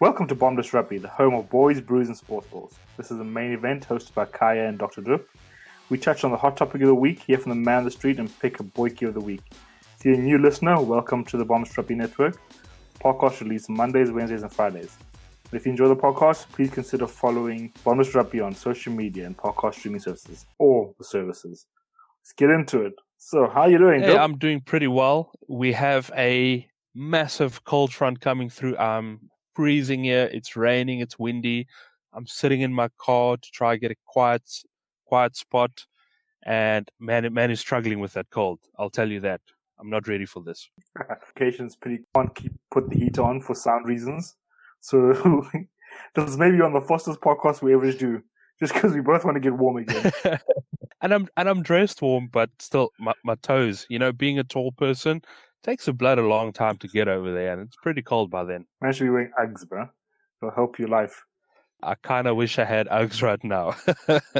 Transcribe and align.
Welcome 0.00 0.26
to 0.28 0.34
Bottomless 0.34 0.72
Rugby, 0.72 0.96
the 0.96 1.08
home 1.08 1.34
of 1.34 1.50
boys, 1.50 1.78
brews, 1.78 2.08
and 2.08 2.16
sports 2.16 2.46
balls. 2.46 2.74
This 2.96 3.10
is 3.10 3.20
a 3.20 3.24
main 3.24 3.52
event 3.52 3.86
hosted 3.86 4.14
by 4.14 4.24
Kaya 4.24 4.66
and 4.66 4.78
Dr. 4.78 5.02
Drip. 5.02 5.28
We 5.90 5.98
touch 5.98 6.24
on 6.24 6.30
the 6.30 6.38
hot 6.38 6.56
topic 6.56 6.80
of 6.80 6.86
the 6.86 6.94
week, 6.94 7.20
hear 7.20 7.36
from 7.36 7.50
the 7.50 7.56
man 7.56 7.80
on 7.80 7.84
the 7.84 7.90
street, 7.90 8.18
and 8.18 8.32
pick 8.40 8.60
a 8.60 8.62
boykie 8.62 9.06
of 9.06 9.12
the 9.12 9.20
week. 9.20 9.42
If 9.98 10.06
you're 10.06 10.14
a 10.14 10.16
new 10.16 10.38
listener, 10.38 10.80
welcome 10.80 11.22
to 11.26 11.36
the 11.36 11.44
Bottomless 11.44 11.76
Rugby 11.76 11.96
Network. 11.96 12.40
Podcast 12.98 13.42
released 13.42 13.68
Mondays, 13.68 14.10
Wednesdays, 14.10 14.42
and 14.42 14.50
Fridays. 14.50 14.96
If 15.52 15.66
you 15.66 15.72
enjoy 15.72 15.88
the 15.88 15.96
podcast, 15.96 16.48
please 16.50 16.70
consider 16.70 17.06
following 17.06 17.70
Bottomless 17.84 18.14
Rugby 18.14 18.40
on 18.40 18.54
social 18.54 18.94
media 18.94 19.26
and 19.26 19.36
podcast 19.36 19.74
streaming 19.74 20.00
services, 20.00 20.46
or 20.56 20.94
the 20.96 21.04
services. 21.04 21.66
Let's 22.22 22.32
get 22.32 22.48
into 22.48 22.86
it. 22.86 22.94
So, 23.18 23.50
how 23.50 23.60
are 23.60 23.70
you 23.70 23.76
doing? 23.76 24.00
Hey, 24.00 24.16
I'm 24.16 24.38
doing 24.38 24.62
pretty 24.62 24.88
well. 24.88 25.32
We 25.46 25.74
have 25.74 26.10
a 26.16 26.66
massive 26.94 27.64
cold 27.64 27.92
front 27.92 28.22
coming 28.22 28.48
through. 28.48 28.78
I'm 28.78 29.28
freezing 29.60 30.04
here. 30.04 30.26
It's 30.32 30.56
raining. 30.56 31.00
It's 31.00 31.18
windy. 31.18 31.66
I'm 32.14 32.26
sitting 32.26 32.62
in 32.62 32.72
my 32.72 32.88
car 32.96 33.36
to 33.36 33.50
try 33.52 33.76
get 33.76 33.90
a 33.90 33.94
quiet, 34.06 34.42
quiet 35.04 35.36
spot, 35.36 35.84
and 36.46 36.90
man, 36.98 37.30
man 37.34 37.50
is 37.50 37.60
struggling 37.60 38.00
with 38.00 38.14
that 38.14 38.30
cold. 38.30 38.58
I'll 38.78 38.88
tell 38.88 39.10
you 39.10 39.20
that. 39.20 39.42
I'm 39.78 39.90
not 39.90 40.08
ready 40.08 40.24
for 40.24 40.42
this. 40.42 40.66
Applications 41.10 41.76
pretty 41.76 42.04
can't 42.14 42.34
keep 42.34 42.52
put 42.70 42.88
the 42.88 42.96
heat 42.96 43.18
on 43.18 43.42
for 43.42 43.54
sound 43.54 43.86
reasons. 43.86 44.34
So 44.80 45.12
this 46.14 46.30
is 46.30 46.38
maybe 46.38 46.62
on 46.62 46.72
the 46.72 46.80
Foster's 46.80 47.18
podcast 47.18 47.60
we 47.60 47.74
ever 47.74 47.92
do, 47.92 48.22
just 48.60 48.72
because 48.72 48.94
we 48.94 49.02
both 49.02 49.26
want 49.26 49.34
to 49.34 49.40
get 49.40 49.52
warm 49.52 49.76
again. 49.76 50.10
and 51.02 51.12
I'm 51.12 51.28
and 51.36 51.50
I'm 51.50 51.62
dressed 51.62 52.00
warm, 52.00 52.30
but 52.32 52.48
still 52.60 52.92
my, 52.98 53.12
my 53.24 53.34
toes. 53.42 53.86
You 53.90 53.98
know, 53.98 54.10
being 54.10 54.38
a 54.38 54.44
tall 54.44 54.72
person 54.72 55.20
takes 55.62 55.86
the 55.86 55.92
blood 55.92 56.18
a 56.18 56.26
long 56.26 56.52
time 56.52 56.76
to 56.78 56.88
get 56.88 57.08
over 57.08 57.32
there, 57.32 57.52
and 57.52 57.62
it's 57.62 57.76
pretty 57.76 58.02
cold 58.02 58.30
by 58.30 58.44
then. 58.44 58.66
Man 58.80 58.92
should 58.92 59.04
be 59.04 59.10
wearing 59.10 59.32
Uggs, 59.40 59.68
bro. 59.68 59.88
It'll 60.42 60.54
help 60.54 60.78
your 60.78 60.88
life. 60.88 61.24
I 61.82 61.94
kind 61.94 62.26
of 62.26 62.36
wish 62.36 62.58
I 62.58 62.64
had 62.64 62.88
Uggs 62.88 63.22
right 63.28 63.42
now. 63.44 63.74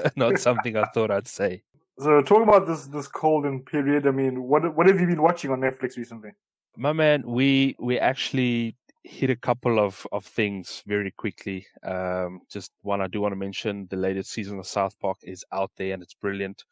not 0.16 0.38
something 0.38 0.76
I 0.76 0.84
thought 0.94 1.10
I'd 1.10 1.28
say. 1.28 1.62
So 1.98 2.22
talk 2.22 2.42
about 2.42 2.66
this 2.66 2.86
this 2.86 3.06
cold 3.06 3.44
and 3.44 3.66
period. 3.66 4.06
I 4.06 4.10
mean, 4.10 4.44
what 4.44 4.74
what 4.74 4.86
have 4.86 4.98
you 4.98 5.06
been 5.06 5.20
watching 5.20 5.50
on 5.50 5.60
Netflix 5.60 5.98
recently? 5.98 6.30
My 6.74 6.94
man, 6.94 7.24
we 7.26 7.76
we 7.78 7.98
actually 7.98 8.74
hit 9.02 9.30
a 9.30 9.36
couple 9.36 9.78
of, 9.78 10.06
of 10.12 10.24
things 10.24 10.82
very 10.86 11.10
quickly. 11.10 11.66
Um, 11.82 12.40
just 12.50 12.72
one 12.82 13.00
I 13.00 13.06
do 13.08 13.20
want 13.20 13.32
to 13.32 13.36
mention: 13.36 13.86
the 13.90 13.96
latest 13.96 14.30
season 14.30 14.58
of 14.58 14.66
South 14.66 14.98
Park 15.00 15.18
is 15.22 15.44
out 15.52 15.70
there 15.76 15.94
and 15.94 16.02
it's 16.02 16.14
brilliant. 16.14 16.64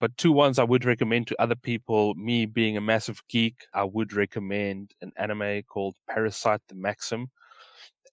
But 0.00 0.16
two 0.16 0.32
ones 0.32 0.58
I 0.58 0.64
would 0.64 0.84
recommend 0.84 1.26
to 1.28 1.42
other 1.42 1.56
people. 1.56 2.14
Me 2.14 2.46
being 2.46 2.76
a 2.76 2.80
massive 2.80 3.22
geek, 3.28 3.66
I 3.74 3.84
would 3.84 4.12
recommend 4.12 4.92
an 5.00 5.12
anime 5.16 5.62
called 5.62 5.96
Parasyte: 6.10 6.60
The 6.68 6.74
Maxim. 6.74 7.30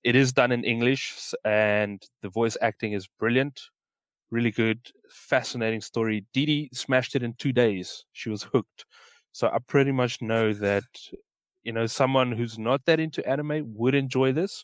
It 0.03 0.15
is 0.15 0.33
done 0.33 0.51
in 0.51 0.63
English, 0.65 1.33
and 1.45 2.01
the 2.21 2.29
voice 2.29 2.57
acting 2.61 2.93
is 2.93 3.07
brilliant. 3.07 3.61
Really 4.31 4.51
good, 4.51 4.79
fascinating 5.09 5.81
story. 5.81 6.25
Didi 6.33 6.69
smashed 6.73 7.15
it 7.15 7.23
in 7.23 7.35
two 7.35 7.53
days. 7.53 8.05
She 8.13 8.29
was 8.29 8.43
hooked. 8.43 8.85
So 9.31 9.47
I 9.47 9.59
pretty 9.59 9.91
much 9.91 10.21
know 10.21 10.53
that 10.53 10.83
you 11.63 11.71
know 11.73 11.85
someone 11.87 12.31
who's 12.31 12.57
not 12.59 12.85
that 12.85 12.99
into 12.99 13.27
anime 13.27 13.73
would 13.75 13.95
enjoy 13.95 14.31
this. 14.33 14.63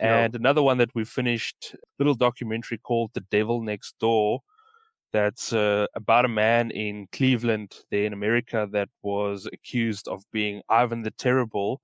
And 0.00 0.34
another 0.34 0.62
one 0.62 0.78
that 0.78 0.94
we 0.94 1.04
finished, 1.04 1.74
little 1.98 2.14
documentary 2.14 2.78
called 2.78 3.12
"The 3.14 3.22
Devil 3.22 3.62
Next 3.62 3.98
Door," 3.98 4.40
that's 5.12 5.52
uh, 5.52 5.86
about 5.94 6.24
a 6.24 6.28
man 6.28 6.70
in 6.70 7.08
Cleveland, 7.12 7.80
there 7.90 8.04
in 8.04 8.12
America, 8.12 8.68
that 8.72 8.88
was 9.02 9.46
accused 9.52 10.08
of 10.08 10.24
being 10.32 10.62
Ivan 10.68 11.02
the 11.02 11.10
Terrible, 11.12 11.80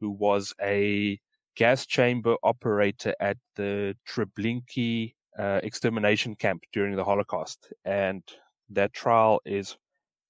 who 0.00 0.10
was 0.10 0.54
a 0.60 1.20
gas 1.56 1.86
chamber 1.86 2.36
operator 2.42 3.14
at 3.20 3.38
the 3.56 3.96
Treblinka 4.06 5.14
uh, 5.38 5.60
extermination 5.62 6.36
camp 6.36 6.64
during 6.72 6.96
the 6.96 7.04
Holocaust. 7.04 7.72
And 7.84 8.22
that 8.70 8.92
trial 8.92 9.40
is 9.46 9.76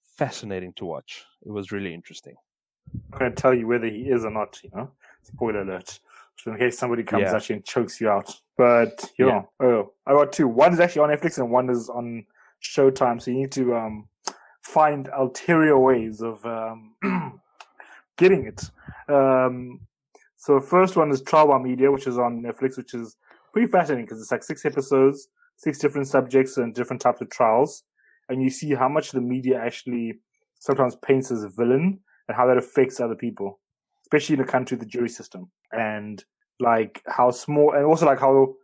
fascinating 0.03 0.73
to 0.75 0.85
watch. 0.87 1.25
It 1.45 1.51
was 1.51 1.73
really 1.73 1.95
interesting. 1.95 2.37
I'm 3.13 3.19
going 3.19 3.33
to 3.33 3.41
tell 3.41 3.55
you 3.55 3.67
whether 3.67 3.87
he 3.87 4.09
is 4.11 4.25
or 4.25 4.31
not. 4.31 4.59
You 4.63 4.71
know, 4.75 4.91
spoiler 5.23 5.63
alert. 5.63 5.99
So 6.39 6.53
in 6.53 6.59
case 6.59 6.79
somebody 6.79 7.03
comes 7.03 7.23
Yeah. 7.23 7.37
actually 7.37 7.57
and 7.57 7.65
chokes 7.65 8.01
you 8.01 8.09
out. 8.11 8.31
But 8.57 9.11
you 9.19 9.27
Yeah. 9.27 9.43
know, 9.61 9.67
oh, 9.69 9.93
I 10.07 10.13
got 10.13 10.33
two. 10.33 10.49
One 10.49 10.73
is 10.73 10.81
actually 10.81 11.03
on 11.03 11.11
Netflix 11.11 11.39
and 11.39 11.51
one 11.51 11.71
is 11.71 11.89
on 11.89 12.27
Showtime. 12.63 13.21
So 13.21 13.31
you 13.31 13.39
need 13.39 13.53
to 13.53 13.75
um, 13.75 14.09
find 14.63 15.09
ulterior 15.17 15.79
ways 15.79 16.21
of 16.21 16.45
um, 16.45 16.95
getting 18.19 18.47
it. 18.47 18.71
Um, 19.09 19.81
so 20.37 20.61
first 20.61 20.97
one 20.97 21.11
is 21.11 21.23
Trial 21.23 21.49
by 21.49 21.59
Media, 21.59 21.91
which 21.91 22.07
is 22.07 22.19
on 22.19 22.43
Netflix, 22.43 22.77
which 22.77 22.95
is 22.95 23.17
pretty 23.53 23.71
fascinating 23.71 24.05
because 24.05 24.21
it's 24.21 24.31
like 24.31 24.45
six 24.45 24.65
episodes, 24.65 25.29
six 25.57 25.79
different 25.79 26.07
subjects 26.07 26.57
and 26.59 26.75
different 26.75 27.01
types 27.01 27.21
of 27.21 27.31
trials, 27.31 27.85
and 28.29 28.43
you 28.43 28.51
see 28.51 28.75
how 28.75 28.89
much 28.89 29.13
the 29.13 29.21
media 29.21 29.59
actually 29.59 30.21
sometimes 30.59 30.97
paints 30.97 31.31
as 31.31 31.43
a 31.43 31.49
villain 31.49 32.01
and 32.29 32.37
how 32.37 32.47
that 32.47 32.59
affects 32.59 33.01
other 33.01 33.15
people, 33.15 33.61
especially 34.03 34.35
in 34.35 34.41
a 34.41 34.47
country 34.47 34.77
the 34.77 34.87
jury 34.87 35.09
system, 35.09 35.51
and 35.73 36.25
like 36.61 37.03
how 37.07 37.31
small, 37.31 37.73
and 37.73 37.85
also 37.85 38.07
like 38.07 38.21
how 38.21 38.55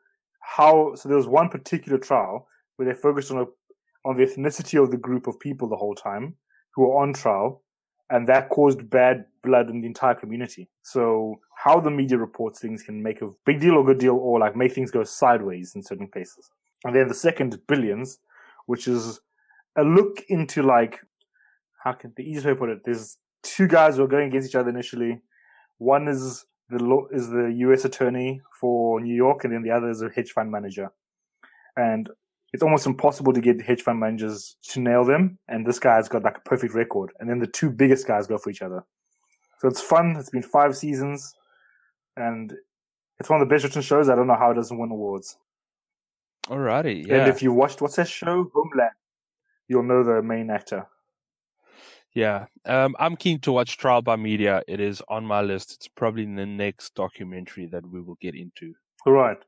how 0.40 0.94
so 0.94 1.08
there 1.08 1.16
was 1.16 1.28
one 1.28 1.48
particular 1.48 1.98
trial 1.98 2.48
where 2.76 2.88
they 2.88 2.94
focused 2.94 3.30
on 3.30 3.38
a 3.38 3.46
on 4.04 4.16
the 4.16 4.24
ethnicity 4.24 4.82
of 4.82 4.90
the 4.90 4.96
group 4.96 5.26
of 5.26 5.38
people 5.38 5.68
the 5.68 5.76
whole 5.76 5.94
time 5.94 6.34
who 6.74 6.82
were 6.82 6.98
on 6.98 7.12
trial, 7.12 7.62
and 8.10 8.26
that 8.26 8.48
caused 8.48 8.88
bad 8.90 9.24
blood 9.42 9.70
in 9.70 9.80
the 9.80 9.86
entire 9.86 10.14
community. 10.14 10.68
So 10.82 11.40
how 11.56 11.80
the 11.80 11.90
media 11.90 12.18
reports 12.18 12.60
things 12.60 12.82
can 12.82 13.02
make 13.02 13.22
a 13.22 13.30
big 13.46 13.60
deal 13.60 13.74
or 13.74 13.84
good 13.84 13.98
deal, 13.98 14.16
or 14.16 14.40
like 14.40 14.56
make 14.56 14.72
things 14.72 14.90
go 14.90 15.04
sideways 15.04 15.74
in 15.74 15.82
certain 15.82 16.08
cases. 16.08 16.50
And 16.84 16.96
then 16.96 17.06
the 17.06 17.14
second 17.14 17.60
billions, 17.68 18.18
which 18.66 18.88
is 18.88 19.20
a 19.76 19.84
look 19.84 20.22
into 20.28 20.62
like 20.62 21.00
how 21.82 21.92
can 21.92 22.12
the 22.16 22.22
easiest 22.22 22.46
way 22.46 22.52
to 22.52 22.58
put 22.58 22.70
it? 22.70 22.84
There's 22.84 23.18
two 23.42 23.66
guys 23.66 23.96
who 23.96 24.04
are 24.04 24.08
going 24.08 24.28
against 24.28 24.48
each 24.48 24.54
other 24.54 24.70
initially. 24.70 25.20
One 25.78 26.08
is 26.08 26.44
the 26.68 26.78
law 26.78 27.06
is 27.12 27.28
the 27.28 27.52
U.S. 27.58 27.84
attorney 27.84 28.40
for 28.60 29.00
New 29.00 29.14
York, 29.14 29.44
and 29.44 29.52
then 29.52 29.62
the 29.62 29.70
other 29.70 29.90
is 29.90 30.02
a 30.02 30.08
hedge 30.08 30.30
fund 30.30 30.50
manager. 30.50 30.90
And 31.76 32.08
it's 32.52 32.62
almost 32.62 32.86
impossible 32.86 33.32
to 33.32 33.40
get 33.40 33.58
the 33.58 33.64
hedge 33.64 33.82
fund 33.82 33.98
managers 33.98 34.56
to 34.70 34.80
nail 34.80 35.04
them. 35.04 35.38
And 35.48 35.66
this 35.66 35.78
guy's 35.78 36.08
got 36.08 36.22
like 36.22 36.38
a 36.38 36.48
perfect 36.48 36.74
record. 36.74 37.10
And 37.18 37.28
then 37.28 37.38
the 37.38 37.46
two 37.46 37.70
biggest 37.70 38.06
guys 38.06 38.26
go 38.26 38.38
for 38.38 38.50
each 38.50 38.62
other. 38.62 38.84
So 39.60 39.68
it's 39.68 39.80
fun. 39.80 40.16
It's 40.18 40.30
been 40.30 40.42
five 40.42 40.76
seasons, 40.76 41.34
and 42.16 42.52
it's 43.18 43.30
one 43.30 43.40
of 43.40 43.48
the 43.48 43.54
best 43.54 43.64
written 43.64 43.82
shows. 43.82 44.08
I 44.08 44.14
don't 44.14 44.26
know 44.26 44.36
how 44.36 44.50
it 44.50 44.54
doesn't 44.54 44.76
win 44.76 44.90
awards. 44.90 45.36
Alrighty, 46.46 47.06
yeah. 47.06 47.18
And 47.18 47.30
if 47.30 47.42
you 47.42 47.52
watched 47.52 47.80
what's 47.80 47.96
that 47.96 48.08
show, 48.08 48.50
Homeland, 48.52 48.90
you'll 49.68 49.84
know 49.84 50.02
the 50.02 50.22
main 50.22 50.50
actor. 50.50 50.88
Yeah. 52.14 52.46
Um, 52.64 52.94
I'm 52.98 53.16
keen 53.16 53.40
to 53.40 53.52
watch 53.52 53.76
Trial 53.76 54.02
by 54.02 54.16
Media. 54.16 54.62
It 54.68 54.80
is 54.80 55.02
on 55.08 55.24
my 55.24 55.40
list. 55.40 55.72
It's 55.74 55.88
probably 55.88 56.24
the 56.24 56.46
next 56.46 56.94
documentary 56.94 57.66
that 57.66 57.86
we 57.86 58.00
will 58.00 58.18
get 58.20 58.34
into. 58.34 58.74
All 59.06 59.12
right. 59.12 59.38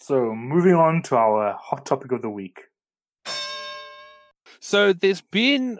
So 0.00 0.34
moving 0.34 0.74
on 0.74 1.02
to 1.04 1.16
our 1.16 1.56
hot 1.60 1.86
topic 1.86 2.12
of 2.12 2.22
the 2.22 2.30
week. 2.30 2.60
So 4.60 4.92
there's 4.92 5.20
been 5.20 5.78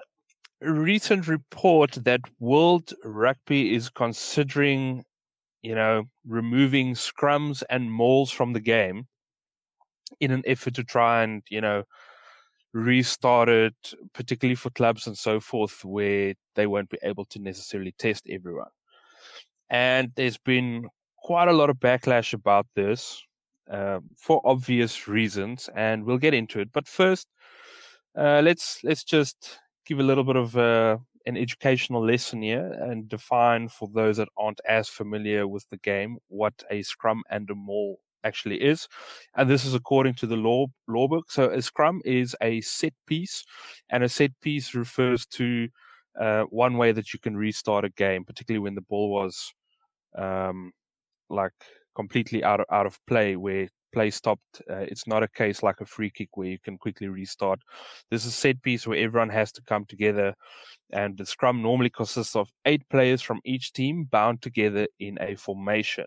a 0.63 0.71
recent 0.71 1.27
report 1.27 1.93
that 2.05 2.21
World 2.39 2.93
Rugby 3.05 3.75
is 3.75 3.89
considering, 3.89 5.05
you 5.63 5.75
know, 5.75 6.05
removing 6.27 6.95
scrums 6.95 7.63
and 7.71 7.91
mauls 7.91 8.31
from 8.31 8.53
the 8.53 8.61
game 8.61 9.07
in 10.21 10.31
an 10.31 10.43
effort 10.47 10.75
to 10.75 10.85
try 10.85 11.23
and, 11.23 11.43
you 11.49 11.61
know, 11.61 11.85
restart 12.75 13.49
it, 13.49 13.75
particularly 14.13 14.57
for 14.57 14.71
clubs 14.71 15.07
and 15.07 15.17
so 15.17 15.41
forth, 15.41 15.85
where 15.85 16.35
they 16.57 16.67
won't 16.67 16.91
be 16.91 16.99
able 17.03 17.25
to 17.27 17.39
necessarily 17.39 17.95
test 17.99 18.27
everyone. 18.29 18.71
And 19.71 20.13
there's 20.17 20.39
been 20.39 20.89
quite 21.19 21.49
a 21.49 21.53
lot 21.53 21.71
of 21.71 21.77
backlash 21.79 22.35
about 22.35 22.67
this 22.75 23.23
um, 23.71 24.11
for 24.19 24.43
obvious 24.45 25.09
reasons, 25.09 25.71
and 25.75 26.05
we'll 26.05 26.19
get 26.19 26.35
into 26.35 26.61
it. 26.61 26.71
But 26.73 26.87
first, 26.87 27.29
uh, 28.19 28.43
let's 28.45 28.85
let's 28.85 29.05
just 29.05 29.59
give 29.87 30.01
a 30.01 30.03
little 30.03 30.25
bit 30.25 30.37
of 30.37 30.57
uh, 30.57 30.99
an 31.27 31.37
educational 31.37 32.05
lesson 32.05 32.43
here 32.43 32.73
and 32.73 33.09
define 33.09 33.69
for 33.69 33.89
those 33.95 34.19
that 34.19 34.29
aren't 34.37 34.61
as 34.69 34.89
familiar 34.89 35.47
with 35.47 35.67
the 35.71 35.79
game 35.79 36.19
what 36.29 36.55
a 36.71 36.83
scrum 36.83 37.23
and 37.31 37.49
a 37.51 37.55
maul 37.55 37.99
actually 38.25 38.63
is. 38.63 38.89
And 39.37 39.49
this 39.49 39.65
is 39.65 39.75
according 39.75 40.15
to 40.15 40.27
the 40.27 40.37
law 40.37 40.67
law 40.89 41.09
book. 41.09 41.31
So 41.31 41.51
a 41.51 41.63
scrum 41.63 42.01
is 42.05 42.35
a 42.41 42.61
set 42.63 42.95
piece, 43.07 43.45
and 43.91 44.03
a 44.03 44.09
set 44.09 44.33
piece 44.41 44.75
refers 44.75 45.27
to 45.27 45.69
uh, 46.21 46.43
one 46.45 46.77
way 46.77 46.93
that 46.93 47.13
you 47.13 47.21
can 47.21 47.37
restart 47.37 47.85
a 47.85 47.91
game, 47.91 48.25
particularly 48.25 48.63
when 48.63 48.75
the 48.75 48.81
ball 48.83 49.11
was 49.11 49.53
um, 50.17 50.73
like 51.31 51.53
completely 51.95 52.43
out 52.45 52.61
of, 52.61 52.67
out 52.71 52.87
of 52.87 52.99
play, 53.07 53.37
where 53.37 53.69
play 53.93 54.11
stopped. 54.11 54.63
Uh, 54.69 54.85
it's 54.91 55.07
not 55.07 55.23
a 55.23 55.29
case 55.29 55.63
like 55.63 55.81
a 55.81 55.87
free 55.87 56.11
kick 56.11 56.37
where 56.37 56.49
you 56.49 56.59
can 56.59 56.77
quickly 56.77 57.09
restart. 57.09 57.61
This 58.11 58.23
is 58.23 58.33
a 58.33 58.37
set 58.37 58.63
piece 58.63 58.87
where 58.87 58.99
everyone 58.99 59.31
has 59.31 59.53
to 59.53 59.63
come 59.63 59.85
together, 59.87 60.35
and 60.93 61.17
the 61.17 61.27
scrum 61.27 61.63
normally 61.63 61.91
consists 61.91 62.37
of 62.37 62.49
eight 62.67 62.83
players 62.91 63.23
from 63.23 63.41
each 63.45 63.73
team 63.73 64.05
bound 64.11 64.43
together 64.43 64.87
in 64.99 65.19
a 65.21 65.37
formation. 65.37 66.07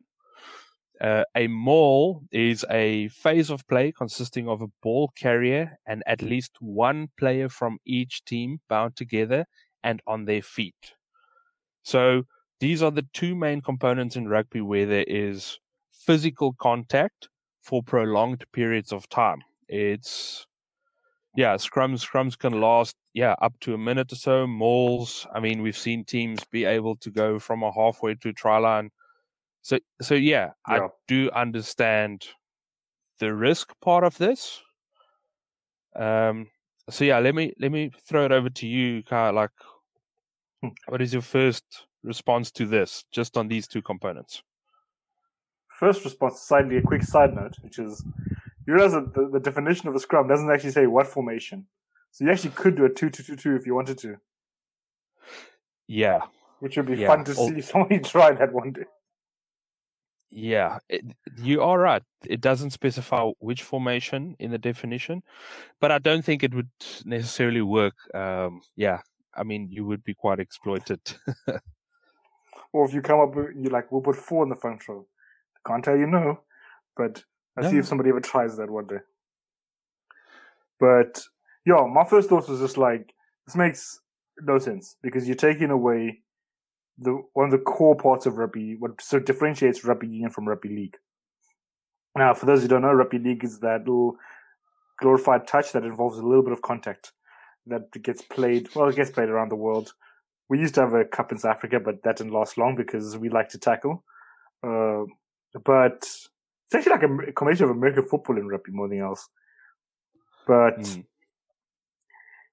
Uh, 0.99 1.23
a 1.35 1.47
maul 1.47 2.23
is 2.31 2.65
a 2.71 3.07
phase 3.09 3.49
of 3.49 3.67
play 3.67 3.91
consisting 3.91 4.47
of 4.47 4.61
a 4.61 4.71
ball 4.81 5.11
carrier 5.15 5.77
and 5.85 6.03
at 6.07 6.21
least 6.21 6.51
one 6.59 7.09
player 7.17 7.47
from 7.49 7.77
each 7.85 8.23
team 8.25 8.59
bound 8.67 8.95
together 8.95 9.45
and 9.83 10.01
on 10.07 10.25
their 10.25 10.41
feet. 10.41 10.95
So 11.83 12.23
these 12.59 12.81
are 12.81 12.91
the 12.91 13.05
two 13.13 13.35
main 13.35 13.61
components 13.61 14.15
in 14.15 14.27
rugby 14.27 14.61
where 14.61 14.85
there 14.85 15.05
is 15.07 15.59
physical 15.91 16.53
contact 16.53 17.29
for 17.61 17.83
prolonged 17.83 18.45
periods 18.51 18.91
of 18.91 19.07
time. 19.09 19.44
It's 19.67 20.47
yeah, 21.35 21.55
scrums 21.55 22.03
scrums 22.03 22.38
can 22.38 22.59
last 22.59 22.95
yeah 23.13 23.35
up 23.41 23.59
to 23.61 23.73
a 23.73 23.77
minute 23.77 24.11
or 24.11 24.15
so. 24.15 24.47
Mauls, 24.47 25.27
I 25.33 25.39
mean, 25.39 25.61
we've 25.61 25.77
seen 25.77 26.03
teams 26.03 26.44
be 26.45 26.65
able 26.65 26.95
to 26.97 27.11
go 27.11 27.38
from 27.38 27.61
a 27.61 27.71
halfway 27.71 28.15
to 28.15 28.33
try 28.33 28.57
line. 28.57 28.89
So 29.67 29.79
so 30.01 30.15
yeah, 30.15 30.51
yeah, 30.69 30.79
I 30.79 30.87
do 31.09 31.29
understand 31.31 32.25
the 33.19 33.35
risk 33.35 33.73
part 33.81 34.05
of 34.05 34.17
this. 34.17 34.61
Um. 35.93 36.47
So 36.89 37.03
yeah, 37.03 37.19
let 37.19 37.35
me 37.35 37.51
let 37.59 37.73
me 37.73 37.91
throw 38.07 38.23
it 38.23 38.31
over 38.31 38.49
to 38.49 38.65
you, 38.65 39.03
Kai. 39.03 39.31
Like, 39.31 39.51
hmm. 40.61 40.69
what 40.87 41.01
is 41.01 41.11
your 41.11 41.21
first 41.21 41.65
response 42.01 42.49
to 42.51 42.65
this, 42.65 43.03
just 43.11 43.35
on 43.35 43.49
these 43.49 43.67
two 43.67 43.81
components? 43.81 44.41
First 45.67 46.05
response, 46.05 46.39
slightly 46.39 46.77
a 46.77 46.81
quick 46.81 47.03
side 47.03 47.35
note, 47.35 47.55
which 47.61 47.77
is 47.77 48.05
you 48.65 48.73
realize 48.73 48.93
that 48.93 49.13
the, 49.13 49.27
the 49.33 49.41
definition 49.41 49.89
of 49.89 49.95
a 49.95 49.99
scrum 49.99 50.29
doesn't 50.29 50.49
actually 50.49 50.71
say 50.71 50.87
what 50.87 51.07
formation. 51.07 51.67
So 52.11 52.23
you 52.23 52.31
actually 52.31 52.51
could 52.51 52.77
do 52.77 52.85
a 52.85 52.89
two-two-two-two 52.89 53.57
if 53.57 53.65
you 53.65 53.75
wanted 53.75 53.97
to. 53.97 54.15
Yeah. 55.87 56.21
Which 56.61 56.77
would 56.77 56.85
be 56.85 56.95
yeah. 56.95 57.07
fun 57.07 57.25
to 57.25 57.35
see 57.35 57.59
somebody 57.71 57.99
try 57.99 58.31
that 58.31 58.53
one 58.53 58.71
day. 58.71 58.85
Yeah, 60.29 60.79
it, 60.89 61.06
you 61.41 61.62
are 61.62 61.79
right. 61.79 62.03
It 62.25 62.41
doesn't 62.41 62.71
specify 62.71 63.31
which 63.39 63.63
formation 63.63 64.35
in 64.39 64.51
the 64.51 64.57
definition, 64.57 65.24
but 65.79 65.91
I 65.91 66.00
don't 66.00 66.24
think 66.24 66.44
it 66.44 66.53
would 66.53 66.69
necessarily 67.06 67.62
work. 67.62 67.95
Um, 68.13 68.62
yeah, 68.75 69.00
I 69.33 69.44
mean, 69.44 69.69
you 69.71 69.85
would 69.85 70.03
be 70.03 70.13
quite 70.13 70.39
exploited. 70.39 71.00
or 72.74 72.85
if 72.85 72.94
you 72.94 73.01
come 73.01 73.21
up 73.21 73.35
with, 73.35 73.56
you 73.56 73.69
like, 73.69 73.91
we'll 73.91 74.01
put 74.01 74.18
four 74.18 74.44
in 74.44 74.50
the 74.50 74.56
front 74.56 74.88
row. 74.88 75.07
Can't 75.65 75.83
tell 75.83 75.97
you 75.97 76.07
no, 76.07 76.41
but 76.95 77.23
I'll 77.56 77.63
no. 77.63 77.71
see 77.71 77.77
if 77.77 77.88
somebody 77.88 78.09
ever 78.09 78.19
tries 78.19 78.57
that 78.57 78.69
one 78.69 78.88
day. 78.88 79.00
But 80.80 81.21
yeah, 81.65 81.85
my 81.85 82.03
first 82.03 82.30
thought 82.30 82.50
was 82.50 82.59
just 82.59 82.77
like, 82.77 83.13
this 83.45 83.56
makes 83.56 84.00
no 84.41 84.59
sense 84.59 84.97
because 85.01 85.25
you're 85.25 85.35
taking 85.35 85.71
away 85.71 86.21
the 86.97 87.21
one 87.33 87.45
of 87.45 87.51
the 87.51 87.57
core 87.57 87.95
parts 87.95 88.25
of 88.25 88.38
rugby, 88.38 88.75
what 88.77 89.01
so 89.01 89.19
differentiates 89.19 89.83
rugby 89.83 90.07
union 90.07 90.31
from 90.31 90.47
rugby 90.47 90.69
league. 90.69 90.97
Now, 92.15 92.33
for 92.33 92.47
those 92.47 92.61
who 92.61 92.67
don't 92.67 92.81
know, 92.81 92.94
rugby 92.94 93.19
league 93.19 93.44
is 93.44 93.59
that 93.59 93.81
little 93.81 94.17
glorified 94.99 95.47
touch 95.47 95.71
that 95.73 95.83
involves 95.83 96.17
a 96.17 96.25
little 96.25 96.44
bit 96.44 96.53
of 96.53 96.61
contact 96.61 97.11
that 97.67 97.91
gets 98.01 98.21
played. 98.21 98.73
Well, 98.75 98.89
it 98.89 98.95
gets 98.95 99.11
played 99.11 99.29
around 99.29 99.49
the 99.49 99.55
world. 99.55 99.94
We 100.49 100.59
used 100.59 100.75
to 100.75 100.81
have 100.81 100.94
a 100.94 101.05
cup 101.05 101.31
in 101.31 101.38
South 101.38 101.57
Africa, 101.57 101.79
but 101.79 102.03
that 102.03 102.17
didn't 102.17 102.33
last 102.33 102.57
long 102.57 102.75
because 102.75 103.17
we 103.17 103.29
like 103.29 103.49
to 103.49 103.59
tackle. 103.59 104.03
Uh, 104.65 105.03
but 105.63 105.97
it's 105.97 106.29
actually 106.73 106.94
like 106.94 107.03
a, 107.03 107.31
combination 107.33 107.65
of 107.65 107.71
American 107.71 108.03
football 108.03 108.38
and 108.38 108.49
rugby 108.49 108.71
more 108.71 108.88
than 108.88 108.99
else. 108.99 109.27
But 110.47 110.79
mm. 110.79 111.05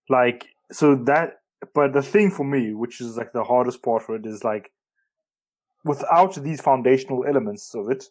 like, 0.09 0.47
so 0.73 0.97
that, 1.07 1.39
but 1.75 1.93
the 1.93 2.03
thing 2.03 2.31
for 2.31 2.45
me, 2.45 2.75
which 2.75 3.01
is 3.01 3.17
like 3.17 3.33
the 3.33 3.45
hardest 3.45 3.83
part 3.83 4.03
for 4.03 4.17
it, 4.17 4.27
is 4.27 4.45
like, 4.45 4.71
without 5.85 6.35
these 6.43 6.61
foundational 6.61 7.25
elements 7.27 7.75
of 7.75 7.91
it, 7.91 8.05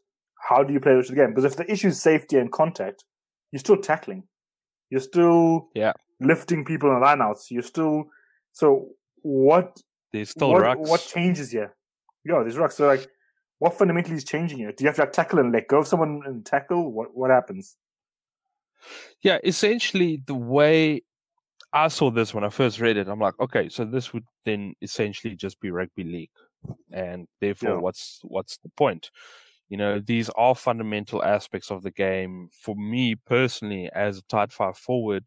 how 0.49 0.63
do 0.63 0.73
you 0.73 0.79
play 0.79 0.93
the 0.95 1.15
game? 1.15 1.29
Because 1.29 1.45
if 1.45 1.55
the 1.55 1.71
issue 1.71 1.87
is 1.89 2.01
safety 2.01 2.37
and 2.37 2.51
contact, 2.51 3.03
you're 3.51 3.59
still 3.59 3.77
tackling. 3.77 4.23
You're 4.89 5.01
still 5.01 5.69
yeah 5.73 5.93
lifting 6.19 6.65
people 6.65 6.89
in 6.91 7.01
lineouts. 7.01 7.49
You're 7.49 7.63
still 7.63 8.05
so 8.51 8.89
what? 9.21 9.81
There's 10.11 10.29
still 10.29 10.51
what, 10.51 10.61
rucks. 10.63 10.87
What 10.87 11.01
changes 11.01 11.51
here? 11.51 11.75
Yeah, 12.25 12.41
there's 12.41 12.55
rucks. 12.55 12.73
So 12.73 12.87
like, 12.87 13.07
what 13.59 13.77
fundamentally 13.77 14.15
is 14.15 14.23
changing 14.23 14.59
here? 14.59 14.71
Do 14.71 14.83
you 14.83 14.87
have 14.87 14.95
to 14.97 15.01
like, 15.03 15.13
tackle 15.13 15.39
and 15.39 15.51
let 15.51 15.67
go 15.67 15.79
of 15.79 15.87
someone 15.87 16.21
and 16.25 16.45
tackle? 16.45 16.91
What 16.91 17.15
what 17.15 17.31
happens? 17.31 17.75
Yeah, 19.21 19.39
essentially 19.43 20.21
the 20.25 20.35
way 20.35 21.03
I 21.73 21.87
saw 21.87 22.11
this 22.11 22.33
when 22.33 22.43
I 22.43 22.49
first 22.49 22.79
read 22.79 22.97
it, 22.97 23.07
I'm 23.07 23.19
like, 23.19 23.39
okay, 23.39 23.67
so 23.67 23.83
this 23.83 24.13
would 24.13 24.25
then 24.45 24.75
essentially 24.81 25.35
just 25.35 25.59
be 25.59 25.71
rugby 25.71 26.03
league, 26.03 26.29
and 26.91 27.27
therefore, 27.41 27.71
yeah. 27.71 27.77
what's 27.77 28.19
what's 28.23 28.57
the 28.57 28.69
point? 28.77 29.09
You 29.69 29.77
know, 29.77 29.99
these 29.99 30.29
are 30.37 30.53
fundamental 30.53 31.23
aspects 31.23 31.71
of 31.71 31.81
the 31.81 31.91
game. 31.91 32.49
For 32.61 32.75
me 32.75 33.15
personally, 33.15 33.89
as 33.93 34.19
a 34.19 34.23
tight 34.23 34.51
five 34.51 34.77
forward, 34.77 35.23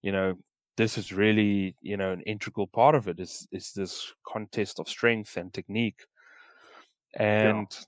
you 0.00 0.10
know, 0.12 0.34
this 0.76 0.96
is 0.96 1.12
really, 1.12 1.76
you 1.82 1.96
know, 1.98 2.12
an 2.12 2.22
integral 2.22 2.66
part 2.66 2.94
of 2.94 3.08
it 3.08 3.20
is 3.20 3.46
is 3.52 3.72
this 3.76 4.12
contest 4.26 4.80
of 4.80 4.88
strength 4.88 5.36
and 5.36 5.52
technique. 5.52 6.06
And 7.14 7.66
yeah. 7.70 7.84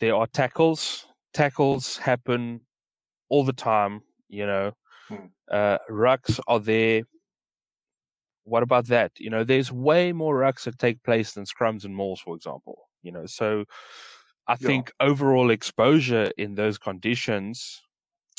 there 0.00 0.16
are 0.16 0.26
tackles. 0.26 1.06
Tackles 1.32 1.98
happen 1.98 2.62
all 3.28 3.44
the 3.44 3.52
time, 3.52 4.00
you 4.28 4.46
know. 4.46 4.72
Hmm. 5.08 5.26
Uh, 5.50 5.78
rucks 5.90 6.40
are 6.46 6.60
there. 6.60 7.02
What 8.44 8.62
about 8.62 8.86
that? 8.86 9.12
You 9.18 9.30
know, 9.30 9.44
there's 9.44 9.72
way 9.72 10.12
more 10.12 10.36
rucks 10.36 10.64
that 10.64 10.78
take 10.78 11.02
place 11.02 11.32
than 11.32 11.44
scrums 11.44 11.84
and 11.84 11.94
mauls, 11.94 12.20
for 12.20 12.36
example. 12.36 12.88
You 13.02 13.12
know, 13.12 13.26
so 13.26 13.64
I 14.46 14.52
yeah. 14.52 14.66
think 14.66 14.92
overall 15.00 15.50
exposure 15.50 16.30
in 16.36 16.54
those 16.54 16.78
conditions 16.78 17.80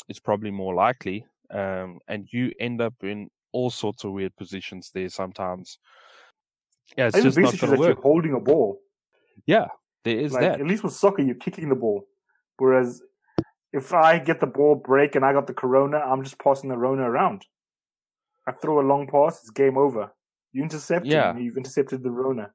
is 0.08 0.18
probably 0.18 0.50
more 0.50 0.74
likely 0.74 1.26
um, 1.50 1.98
and 2.08 2.28
you 2.32 2.52
end 2.60 2.80
up 2.80 2.94
in 3.02 3.30
all 3.52 3.70
sorts 3.70 4.04
of 4.04 4.12
weird 4.12 4.36
positions 4.36 4.90
there 4.92 5.08
sometimes. 5.08 5.78
Yeah, 6.96 7.08
it's 7.08 7.22
just 7.22 7.38
not 7.38 7.58
going 7.58 7.72
to 7.74 7.78
work. 7.78 8.02
holding 8.02 8.34
a 8.34 8.40
ball. 8.40 8.80
Yeah, 9.46 9.66
there 10.04 10.18
is 10.18 10.32
like, 10.32 10.42
that. 10.42 10.60
At 10.60 10.66
least 10.66 10.84
with 10.84 10.92
soccer, 10.92 11.22
you're 11.22 11.34
kicking 11.34 11.68
the 11.68 11.74
ball, 11.74 12.06
whereas 12.56 13.02
if 13.72 13.92
I 13.92 14.18
get 14.18 14.40
the 14.40 14.46
ball 14.46 14.74
break 14.74 15.14
and 15.14 15.24
I 15.24 15.32
got 15.32 15.46
the 15.46 15.54
corona, 15.54 15.98
I'm 15.98 16.22
just 16.22 16.38
passing 16.38 16.70
the 16.70 16.78
rona 16.78 17.02
around. 17.02 17.44
I 18.46 18.52
throw 18.52 18.80
a 18.80 18.86
long 18.86 19.06
pass, 19.06 19.40
it's 19.40 19.50
game 19.50 19.76
over. 19.76 20.12
You 20.52 20.62
intercept 20.62 21.04
yeah. 21.04 21.36
you've 21.36 21.58
intercepted 21.58 22.02
the 22.02 22.10
rona. 22.10 22.50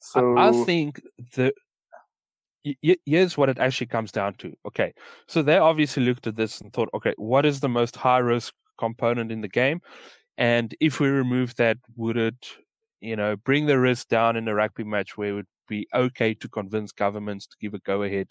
So 0.00 0.36
I, 0.36 0.48
I 0.48 0.64
think 0.64 1.00
the 1.34 1.52
here's 3.04 3.36
what 3.36 3.48
it 3.48 3.58
actually 3.58 3.88
comes 3.88 4.12
down 4.12 4.34
to. 4.34 4.52
Okay, 4.66 4.92
so 5.26 5.42
they 5.42 5.58
obviously 5.58 6.04
looked 6.04 6.26
at 6.26 6.36
this 6.36 6.60
and 6.60 6.72
thought, 6.72 6.88
okay, 6.94 7.14
what 7.16 7.44
is 7.44 7.60
the 7.60 7.68
most 7.68 7.96
high 7.96 8.18
risk 8.18 8.54
component 8.78 9.32
in 9.32 9.40
the 9.40 9.48
game? 9.48 9.80
And 10.36 10.74
if 10.80 11.00
we 11.00 11.08
remove 11.08 11.56
that, 11.56 11.78
would 11.96 12.16
it, 12.16 12.48
you 13.00 13.16
know, 13.16 13.34
bring 13.36 13.66
the 13.66 13.78
risk 13.78 14.08
down 14.08 14.36
in 14.36 14.46
a 14.46 14.54
rugby 14.54 14.84
match 14.84 15.16
where 15.16 15.30
it 15.30 15.32
would 15.32 15.46
be 15.68 15.88
okay 15.92 16.34
to 16.34 16.48
convince 16.48 16.92
governments 16.92 17.46
to 17.48 17.56
give 17.60 17.74
a 17.74 17.78
go 17.80 18.04
ahead 18.04 18.30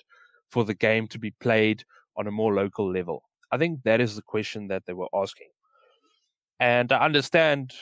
for 0.50 0.64
the 0.64 0.74
game 0.74 1.08
to 1.08 1.20
be 1.20 1.32
played 1.32 1.84
on 2.18 2.28
a 2.28 2.32
more 2.32 2.54
local 2.54 2.92
level? 2.92 3.24
I 3.52 3.58
think 3.58 3.84
that 3.84 4.02
is 4.02 4.16
the 4.16 4.22
question 4.22 4.68
that 4.68 4.84
they 4.86 4.94
were 4.94 5.08
asking. 5.14 5.48
And 6.60 6.92
I 6.92 7.06
understand, 7.06 7.74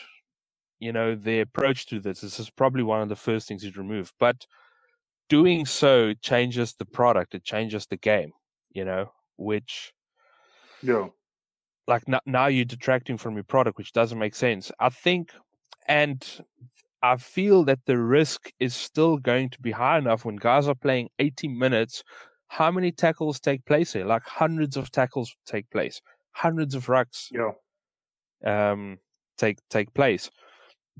you 0.80 0.92
know, 0.92 1.16
the 1.16 1.40
approach 1.40 1.88
to 1.88 2.00
this. 2.00 2.22
This 2.22 2.40
is 2.40 2.50
probably 2.50 2.84
one 2.84 3.02
of 3.02 3.10
the 3.10 3.16
first 3.16 3.48
things 3.48 3.64
you'd 3.64 3.78
remove. 3.78 4.12
But 4.20 4.46
doing 5.30 5.66
so 5.66 6.14
changes 6.22 6.74
the 6.74 6.86
product. 6.86 7.36
It 7.36 7.44
changes 7.44 7.88
the 7.88 7.98
game. 7.98 8.32
You 8.72 8.84
know, 8.84 9.12
which 9.38 9.94
yeah, 10.84 11.08
like 11.88 12.04
now 12.26 12.48
you're 12.48 12.66
detracting 12.66 13.18
from 13.18 13.36
your 13.36 13.44
product, 13.44 13.78
which 13.78 13.94
doesn't 13.94 14.20
make 14.20 14.36
sense. 14.36 14.72
I 14.80 14.90
think, 14.90 15.32
and 15.88 16.26
I 17.02 17.18
feel 17.18 17.64
that 17.66 17.86
the 17.86 17.98
risk 17.98 18.52
is 18.60 18.76
still 18.76 19.18
going 19.18 19.50
to 19.52 19.62
be 19.62 19.72
high 19.72 19.98
enough 19.98 20.26
when 20.26 20.36
guys 20.36 20.68
are 20.68 20.76
playing 20.76 21.10
80 21.20 21.48
minutes. 21.50 22.04
How 22.48 22.72
many 22.72 22.92
tackles 22.92 23.40
take 23.40 23.66
place 23.66 23.94
here? 23.94 24.06
Like 24.06 24.24
hundreds 24.24 24.78
of 24.78 24.92
tackles 24.92 25.36
take 25.46 25.70
place, 25.70 26.02
hundreds 26.32 26.76
of 26.76 26.88
rucks. 26.88 27.32
Yeah. 27.32 27.52
Um, 28.46 29.00
take 29.38 29.58
take 29.70 29.94
place. 29.94 30.30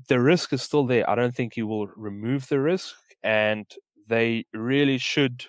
The 0.08 0.20
risk 0.20 0.52
is 0.52 0.62
still 0.62 0.86
there. 0.86 1.08
I 1.08 1.14
don't 1.14 1.34
think 1.34 1.56
you 1.56 1.66
will 1.66 1.86
remove 1.96 2.48
the 2.48 2.60
risk, 2.60 2.94
and 3.22 3.66
they 4.06 4.44
really 4.52 4.98
should 4.98 5.46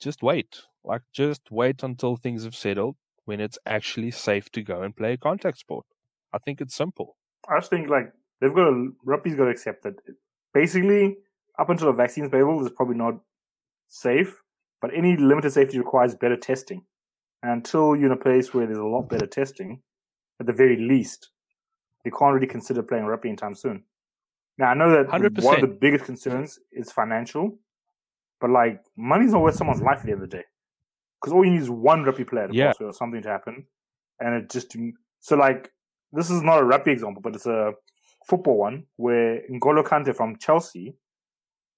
just 0.00 0.22
wait. 0.22 0.60
Like, 0.84 1.02
just 1.12 1.50
wait 1.50 1.82
until 1.82 2.16
things 2.16 2.44
have 2.44 2.54
settled 2.54 2.96
when 3.24 3.40
it's 3.40 3.58
actually 3.66 4.10
safe 4.10 4.50
to 4.52 4.62
go 4.62 4.82
and 4.82 4.94
play 4.94 5.14
a 5.14 5.16
contact 5.16 5.58
sport. 5.58 5.86
I 6.32 6.38
think 6.38 6.60
it's 6.60 6.74
simple. 6.74 7.16
I 7.48 7.58
just 7.58 7.70
think 7.70 7.88
like 7.88 8.12
they've 8.40 8.54
got 8.54 8.70
to 8.70 8.94
rugby's 9.04 9.34
got 9.34 9.44
to 9.44 9.50
accept 9.50 9.82
that 9.84 9.94
basically 10.52 11.16
up 11.58 11.70
until 11.70 11.86
the 11.86 11.92
vaccine's 11.92 12.26
available, 12.26 12.64
it's 12.64 12.74
probably 12.74 12.96
not 12.96 13.14
safe. 13.88 14.42
But 14.84 14.94
any 14.94 15.16
limited 15.16 15.50
safety 15.50 15.78
requires 15.78 16.14
better 16.14 16.36
testing. 16.36 16.84
And 17.42 17.52
until 17.52 17.96
you're 17.96 18.12
in 18.12 18.12
a 18.12 18.16
place 18.20 18.52
where 18.52 18.66
there's 18.66 18.76
a 18.76 18.84
lot 18.84 19.08
better 19.08 19.26
testing, 19.26 19.80
at 20.40 20.44
the 20.44 20.52
very 20.52 20.76
least, 20.76 21.30
you 22.04 22.10
can't 22.10 22.34
really 22.34 22.46
consider 22.46 22.82
playing 22.82 23.06
rugby 23.06 23.30
anytime 23.30 23.54
soon. 23.54 23.84
Now 24.58 24.66
I 24.66 24.74
know 24.74 24.90
that 24.90 25.06
100%. 25.06 25.42
one 25.42 25.54
of 25.54 25.62
the 25.62 25.74
biggest 25.80 26.04
concerns 26.04 26.58
is 26.70 26.92
financial, 26.92 27.58
But 28.42 28.50
like, 28.50 28.82
money's 28.94 29.32
not 29.32 29.40
worth 29.40 29.54
someone's 29.56 29.80
life 29.80 30.00
at 30.00 30.04
the 30.04 30.12
end 30.12 30.22
of 30.22 30.28
the 30.28 30.36
day. 30.36 30.44
Because 31.18 31.32
all 31.32 31.46
you 31.46 31.52
need 31.52 31.62
is 31.62 31.70
one 31.70 32.02
rugby 32.04 32.26
player 32.26 32.48
to 32.48 32.54
Yeah. 32.54 32.74
or 32.78 32.92
something 32.92 33.22
to 33.22 33.30
happen, 33.30 33.66
and 34.20 34.34
it 34.34 34.50
just 34.50 34.76
so 35.20 35.36
like 35.36 35.72
this 36.12 36.28
is 36.28 36.42
not 36.42 36.60
a 36.60 36.64
rugby 36.64 36.90
example, 36.92 37.22
but 37.22 37.34
it's 37.34 37.46
a 37.46 37.72
football 38.28 38.58
one 38.58 38.86
where 38.96 39.40
N'Golo 39.50 39.82
Kante 39.82 40.14
from 40.14 40.36
Chelsea 40.36 40.94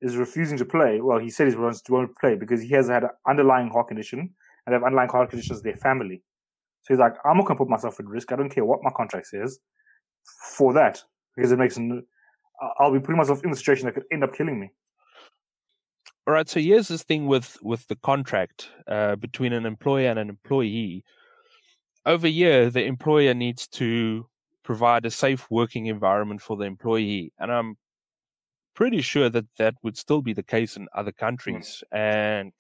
is 0.02 0.16
refusing 0.16 0.58
to 0.58 0.64
play. 0.64 1.00
Well, 1.00 1.18
he 1.18 1.30
said 1.30 1.48
he 1.48 1.56
won't 1.56 2.16
play 2.18 2.34
because 2.34 2.60
he 2.62 2.68
has 2.70 2.88
had 2.88 3.04
an 3.04 3.10
underlying 3.26 3.68
heart 3.68 3.88
condition 3.88 4.30
and 4.66 4.72
have 4.72 4.82
underlying 4.82 5.08
heart 5.08 5.30
conditions 5.30 5.62
their 5.62 5.76
family. 5.76 6.22
So 6.82 6.94
he's 6.94 7.00
like, 7.00 7.14
I'm 7.24 7.36
not 7.36 7.46
gonna 7.46 7.58
put 7.58 7.68
myself 7.68 7.98
at 7.98 8.06
risk. 8.06 8.32
I 8.32 8.36
don't 8.36 8.50
care 8.50 8.64
what 8.64 8.82
my 8.82 8.90
contract 8.96 9.26
says 9.28 9.58
for 10.56 10.72
that 10.74 11.02
because 11.34 11.52
it 11.52 11.58
makes. 11.58 11.78
I'll 12.78 12.92
be 12.92 13.00
putting 13.00 13.16
myself 13.18 13.44
in 13.44 13.50
a 13.50 13.56
situation 13.56 13.86
that 13.86 13.94
could 13.94 14.04
end 14.12 14.24
up 14.24 14.34
killing 14.34 14.60
me. 14.60 14.70
All 16.26 16.34
right. 16.34 16.48
So 16.48 16.60
here's 16.60 16.88
this 16.88 17.02
thing 17.02 17.26
with 17.26 17.56
with 17.62 17.86
the 17.88 17.96
contract 17.96 18.68
uh, 18.88 19.16
between 19.16 19.52
an 19.52 19.66
employer 19.66 20.08
and 20.08 20.18
an 20.18 20.28
employee. 20.28 21.04
Over 22.04 22.28
here, 22.28 22.70
the 22.70 22.84
employer 22.84 23.34
needs 23.34 23.66
to 23.68 24.28
provide 24.62 25.06
a 25.06 25.10
safe 25.10 25.46
working 25.50 25.86
environment 25.86 26.40
for 26.40 26.56
the 26.56 26.64
employee, 26.64 27.32
and 27.38 27.50
I'm 27.50 27.76
pretty 28.76 29.00
sure 29.00 29.28
that 29.30 29.46
that 29.58 29.74
would 29.82 29.96
still 29.96 30.22
be 30.22 30.34
the 30.34 30.42
case 30.42 30.76
in 30.76 30.86
other 30.94 31.12
countries. 31.12 31.82
And 31.90 32.52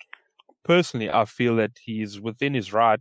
personally, 0.64 1.10
I 1.10 1.26
feel 1.26 1.56
that 1.56 1.72
he 1.80 2.02
is 2.02 2.20
within 2.20 2.54
his 2.54 2.72
right 2.72 3.00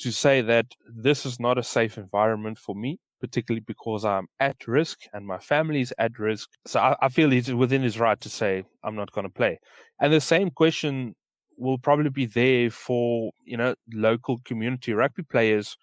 to 0.00 0.10
say 0.10 0.40
that 0.40 0.66
this 0.92 1.24
is 1.24 1.38
not 1.38 1.58
a 1.58 1.62
safe 1.62 1.96
environment 1.98 2.58
for 2.58 2.74
me, 2.74 2.98
particularly 3.20 3.64
because 3.64 4.04
I'm 4.04 4.26
at 4.40 4.66
risk 4.66 4.98
and 5.12 5.26
my 5.26 5.38
family 5.38 5.82
is 5.82 5.94
at 5.98 6.18
risk. 6.18 6.48
So 6.66 6.80
I, 6.80 6.96
I 7.00 7.08
feel 7.10 7.30
he's 7.30 7.52
within 7.52 7.82
his 7.82 7.98
right 7.98 8.20
to 8.20 8.28
say, 8.28 8.64
I'm 8.82 8.96
not 8.96 9.12
going 9.12 9.26
to 9.26 9.32
play. 9.32 9.60
And 10.00 10.12
the 10.12 10.20
same 10.20 10.50
question 10.50 11.14
will 11.56 11.78
probably 11.78 12.10
be 12.10 12.26
there 12.26 12.70
for, 12.70 13.30
you 13.44 13.56
know, 13.56 13.74
local 13.92 14.40
community 14.44 14.92
rugby 14.92 15.22
players. 15.22 15.76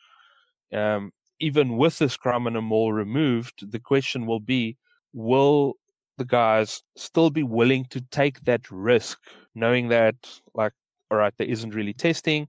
Um, 0.74 1.12
even 1.40 1.78
with 1.78 1.98
the 2.00 2.10
scrum 2.10 2.48
and 2.48 2.58
a 2.58 2.62
maul 2.62 2.92
removed, 2.92 3.72
the 3.72 3.80
question 3.80 4.26
will 4.26 4.40
be, 4.40 4.78
will 5.14 5.76
the 6.22 6.26
guys 6.26 6.84
still 6.96 7.32
be 7.32 7.42
willing 7.42 7.86
to 7.90 8.00
take 8.20 8.44
that 8.44 8.70
risk, 8.70 9.18
knowing 9.56 9.88
that, 9.90 10.16
like, 10.54 10.74
all 11.10 11.18
right, 11.18 11.34
there 11.38 11.48
isn't 11.48 11.74
really 11.74 11.94
testing, 11.94 12.48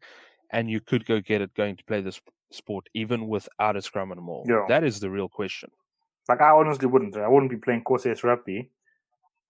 and 0.51 0.71
you 0.71 0.81
could 0.81 1.07
go 1.07 1.21
get 1.21 1.41
it 1.41 1.55
going 1.55 1.77
to 1.77 1.85
play 1.85 2.03
this 2.03 2.21
sport 2.51 2.89
even 2.93 3.29
without 3.29 3.77
a 3.77 3.83
scrum 3.83 4.11
and 4.13 4.19
a 4.19 4.23
maul. 4.23 4.45
Yeah. 4.47 4.67
That 4.69 4.85
is 4.85 5.01
the 5.01 5.11
real 5.11 5.29
question. 5.29 5.71
Like 6.29 6.43
I 6.43 6.51
honestly 6.51 6.87
wouldn't. 6.87 7.17
I 7.17 7.29
wouldn't 7.29 7.51
be 7.51 7.57
playing 7.57 7.83
Corsairs 7.85 8.23
rugby. 8.23 8.71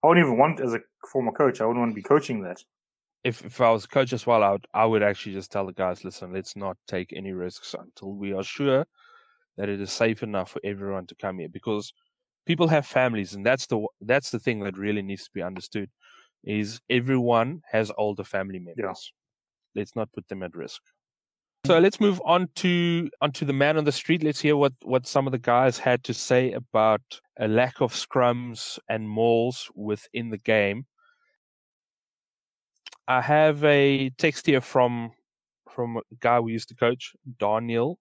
I 0.01 0.07
wouldn't 0.07 0.25
even 0.25 0.37
want 0.37 0.61
as 0.61 0.73
a 0.73 0.79
former 1.11 1.33
coach. 1.33 1.59
I 1.59 1.65
wouldn't 1.65 1.81
want 1.81 1.91
to 1.91 1.95
be 1.95 2.01
coaching 2.01 2.41
that. 2.43 2.63
If 3.23 3.45
if 3.45 3.59
I 3.59 3.71
was 3.71 3.85
a 3.85 3.89
coach 3.89 4.13
as 4.13 4.25
well, 4.25 4.41
I 4.41 4.51
would 4.51 4.67
I 4.73 4.85
would 4.85 5.03
actually 5.03 5.33
just 5.33 5.51
tell 5.51 5.65
the 5.65 5.73
guys, 5.73 6.03
listen, 6.03 6.33
let's 6.33 6.55
not 6.55 6.77
take 6.87 7.13
any 7.13 7.33
risks 7.33 7.75
until 7.77 8.13
we 8.13 8.33
are 8.33 8.43
sure 8.43 8.85
that 9.57 9.69
it 9.69 9.79
is 9.79 9.91
safe 9.91 10.23
enough 10.23 10.51
for 10.51 10.61
everyone 10.63 11.05
to 11.07 11.15
come 11.15 11.39
here 11.39 11.49
because 11.49 11.93
people 12.45 12.67
have 12.67 12.85
families 12.85 13.33
and 13.33 13.45
that's 13.45 13.67
the 13.67 13.85
that's 14.01 14.29
the 14.31 14.39
thing 14.39 14.59
that 14.61 14.77
really 14.77 15.01
needs 15.01 15.23
to 15.25 15.31
be 15.33 15.41
understood 15.41 15.89
is 16.43 16.81
everyone 16.89 17.61
has 17.71 17.91
older 17.97 18.23
family 18.23 18.59
members. 18.59 19.13
Let's 19.75 19.95
not 19.95 20.11
put 20.11 20.27
them 20.27 20.43
at 20.43 20.55
risk. 20.55 20.81
So 21.65 21.73
mm-hmm. 21.73 21.83
let's 21.83 21.99
move 21.99 22.21
on 22.25 22.49
to 22.55 23.09
onto 23.21 23.45
the 23.45 23.53
man 23.53 23.77
on 23.77 23.85
the 23.85 23.91
street. 23.91 24.23
Let's 24.23 24.41
hear 24.41 24.57
what 24.57 24.73
what 24.83 25.07
some 25.07 25.25
of 25.25 25.31
the 25.31 25.39
guys 25.39 25.77
had 25.77 26.03
to 26.05 26.13
say 26.13 26.51
about 26.51 27.01
a 27.39 27.47
lack 27.47 27.81
of 27.81 27.93
scrums 27.93 28.77
and 28.89 29.09
mauls 29.09 29.69
within 29.73 30.29
the 30.29 30.37
game. 30.37 30.85
I 33.07 33.21
have 33.21 33.63
a 33.63 34.09
text 34.17 34.45
here 34.45 34.61
from 34.61 35.11
from 35.69 35.97
a 35.97 36.01
guy 36.19 36.39
we 36.39 36.51
used 36.51 36.69
to 36.69 36.75
coach, 36.75 37.15
Daniel 37.39 37.97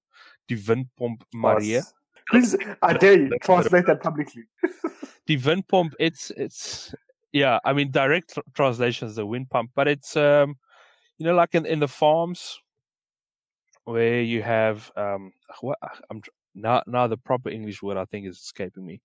Die 0.48 0.56
Windpomp 0.56 1.22
Maria. 1.32 1.80
Us. 1.80 1.94
Please, 2.32 2.56
I 2.80 2.94
dare 2.94 3.20
you, 3.20 3.38
translate 3.42 3.86
that 3.86 4.02
publicly. 4.02 4.44
Die 5.26 5.36
Windpomp, 5.36 5.92
it's 6.00 6.30
it's 6.36 6.94
yeah, 7.32 7.58
I 7.64 7.72
mean 7.74 7.90
direct 7.90 8.34
tr- 8.34 8.40
translation 8.54 9.06
is 9.06 9.16
the 9.16 9.26
wind 9.26 9.50
pump, 9.50 9.70
but 9.74 9.86
it's 9.86 10.16
um 10.16 10.56
you 11.18 11.26
know 11.26 11.34
like 11.34 11.54
in, 11.54 11.66
in 11.66 11.78
the 11.78 11.88
farms 11.88 12.58
where 13.84 14.22
you 14.22 14.42
have 14.42 14.90
um 14.96 15.32
what 15.60 15.78
I'm 16.10 16.22
now 16.54 16.82
now 16.86 17.06
the 17.06 17.18
proper 17.18 17.50
English 17.50 17.82
word 17.82 17.98
I 17.98 18.06
think 18.06 18.26
is 18.26 18.38
escaping 18.38 18.86
me. 18.86 19.00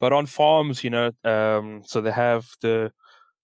But 0.00 0.12
on 0.12 0.26
farms, 0.26 0.82
you 0.82 0.90
know, 0.90 1.10
um 1.24 1.82
so 1.84 2.00
they 2.00 2.12
have 2.12 2.48
the 2.62 2.90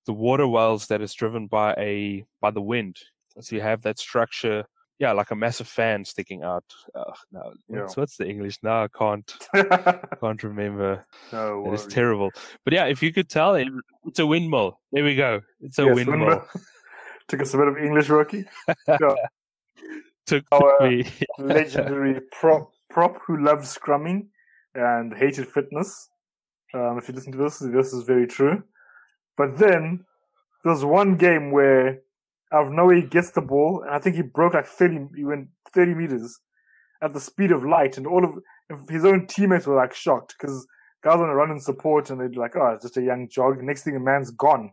the 0.06 0.12
water 0.14 0.48
wells 0.48 0.86
that 0.86 1.02
is 1.02 1.14
driven 1.14 1.46
by 1.46 1.74
a 1.74 2.24
by 2.40 2.50
the 2.50 2.62
wind. 2.62 2.96
So 3.40 3.54
you 3.54 3.62
have 3.62 3.82
that 3.82 3.98
structure, 3.98 4.64
yeah, 5.00 5.12
like 5.12 5.30
a 5.32 5.34
massive 5.34 5.66
fan 5.66 6.04
sticking 6.04 6.44
out. 6.44 6.62
Uh, 6.94 7.10
no, 7.32 7.52
Yeah. 7.68 7.80
what's, 7.80 7.96
what's 7.96 8.16
the 8.18 8.28
English? 8.28 8.58
No, 8.62 8.84
I 8.84 8.88
can't 8.96 9.26
can't 10.20 10.42
remember. 10.44 11.04
no, 11.32 11.64
That 11.64 11.72
is 11.72 11.86
terrible. 11.86 12.30
But 12.64 12.74
yeah, 12.74 12.84
if 12.84 13.02
you 13.02 13.12
could 13.12 13.28
tell, 13.28 13.54
it, 13.56 13.66
it's 14.04 14.18
a 14.20 14.26
windmill. 14.26 14.78
There 14.92 15.02
we 15.02 15.16
go. 15.16 15.40
It's 15.60 15.78
a 15.78 15.84
Yes, 15.86 15.94
windmill. 15.96 16.18
windmill. 16.20 16.46
Took 17.28 17.40
us 17.42 17.54
a 17.54 17.58
bit 17.58 17.68
of 17.68 17.76
English 17.78 18.08
rookie. 18.10 18.44
Took, 20.26 20.44
Our- 20.52 20.60
took 20.60 20.80
me. 20.82 21.06
Legendary 21.38 22.20
prop 22.30 22.70
prop 22.90 23.18
who 23.26 23.42
loves 23.42 23.76
scrumming 23.76 24.26
and 24.74 25.14
hated 25.14 25.48
fitness. 25.48 26.08
Um, 26.74 26.98
if 26.98 27.08
you 27.08 27.14
listen 27.14 27.32
to 27.32 27.38
this, 27.38 27.58
this 27.58 27.92
is 27.92 28.04
very 28.04 28.26
true. 28.26 28.62
But 29.36 29.58
then 29.58 30.04
there's 30.64 30.84
one 30.84 31.16
game 31.16 31.50
where 31.52 32.00
out 32.52 32.66
of 32.66 32.72
nowhere 32.72 32.96
he 32.96 33.02
gets 33.02 33.30
the 33.30 33.40
ball, 33.40 33.82
and 33.82 33.94
I 33.94 33.98
think 33.98 34.16
he 34.16 34.22
broke 34.22 34.54
like 34.54 34.66
30, 34.66 35.08
he 35.16 35.24
went 35.24 35.48
30 35.72 35.94
meters 35.94 36.38
at 37.02 37.14
the 37.14 37.20
speed 37.20 37.52
of 37.52 37.64
light, 37.64 37.96
and 37.96 38.06
all 38.06 38.24
of 38.24 38.38
his 38.88 39.04
own 39.04 39.26
teammates 39.26 39.66
were 39.66 39.76
like 39.76 39.94
shocked 39.94 40.34
because 40.38 40.66
guys 41.02 41.18
want 41.18 41.30
to 41.30 41.34
run 41.34 41.50
and 41.50 41.62
support, 41.62 42.10
and 42.10 42.20
they're 42.20 42.28
like, 42.30 42.56
oh, 42.56 42.72
it's 42.74 42.84
just 42.84 42.96
a 42.96 43.02
young 43.02 43.28
jog. 43.28 43.62
Next 43.62 43.82
thing, 43.82 43.96
a 43.96 44.00
man's 44.00 44.30
gone. 44.30 44.72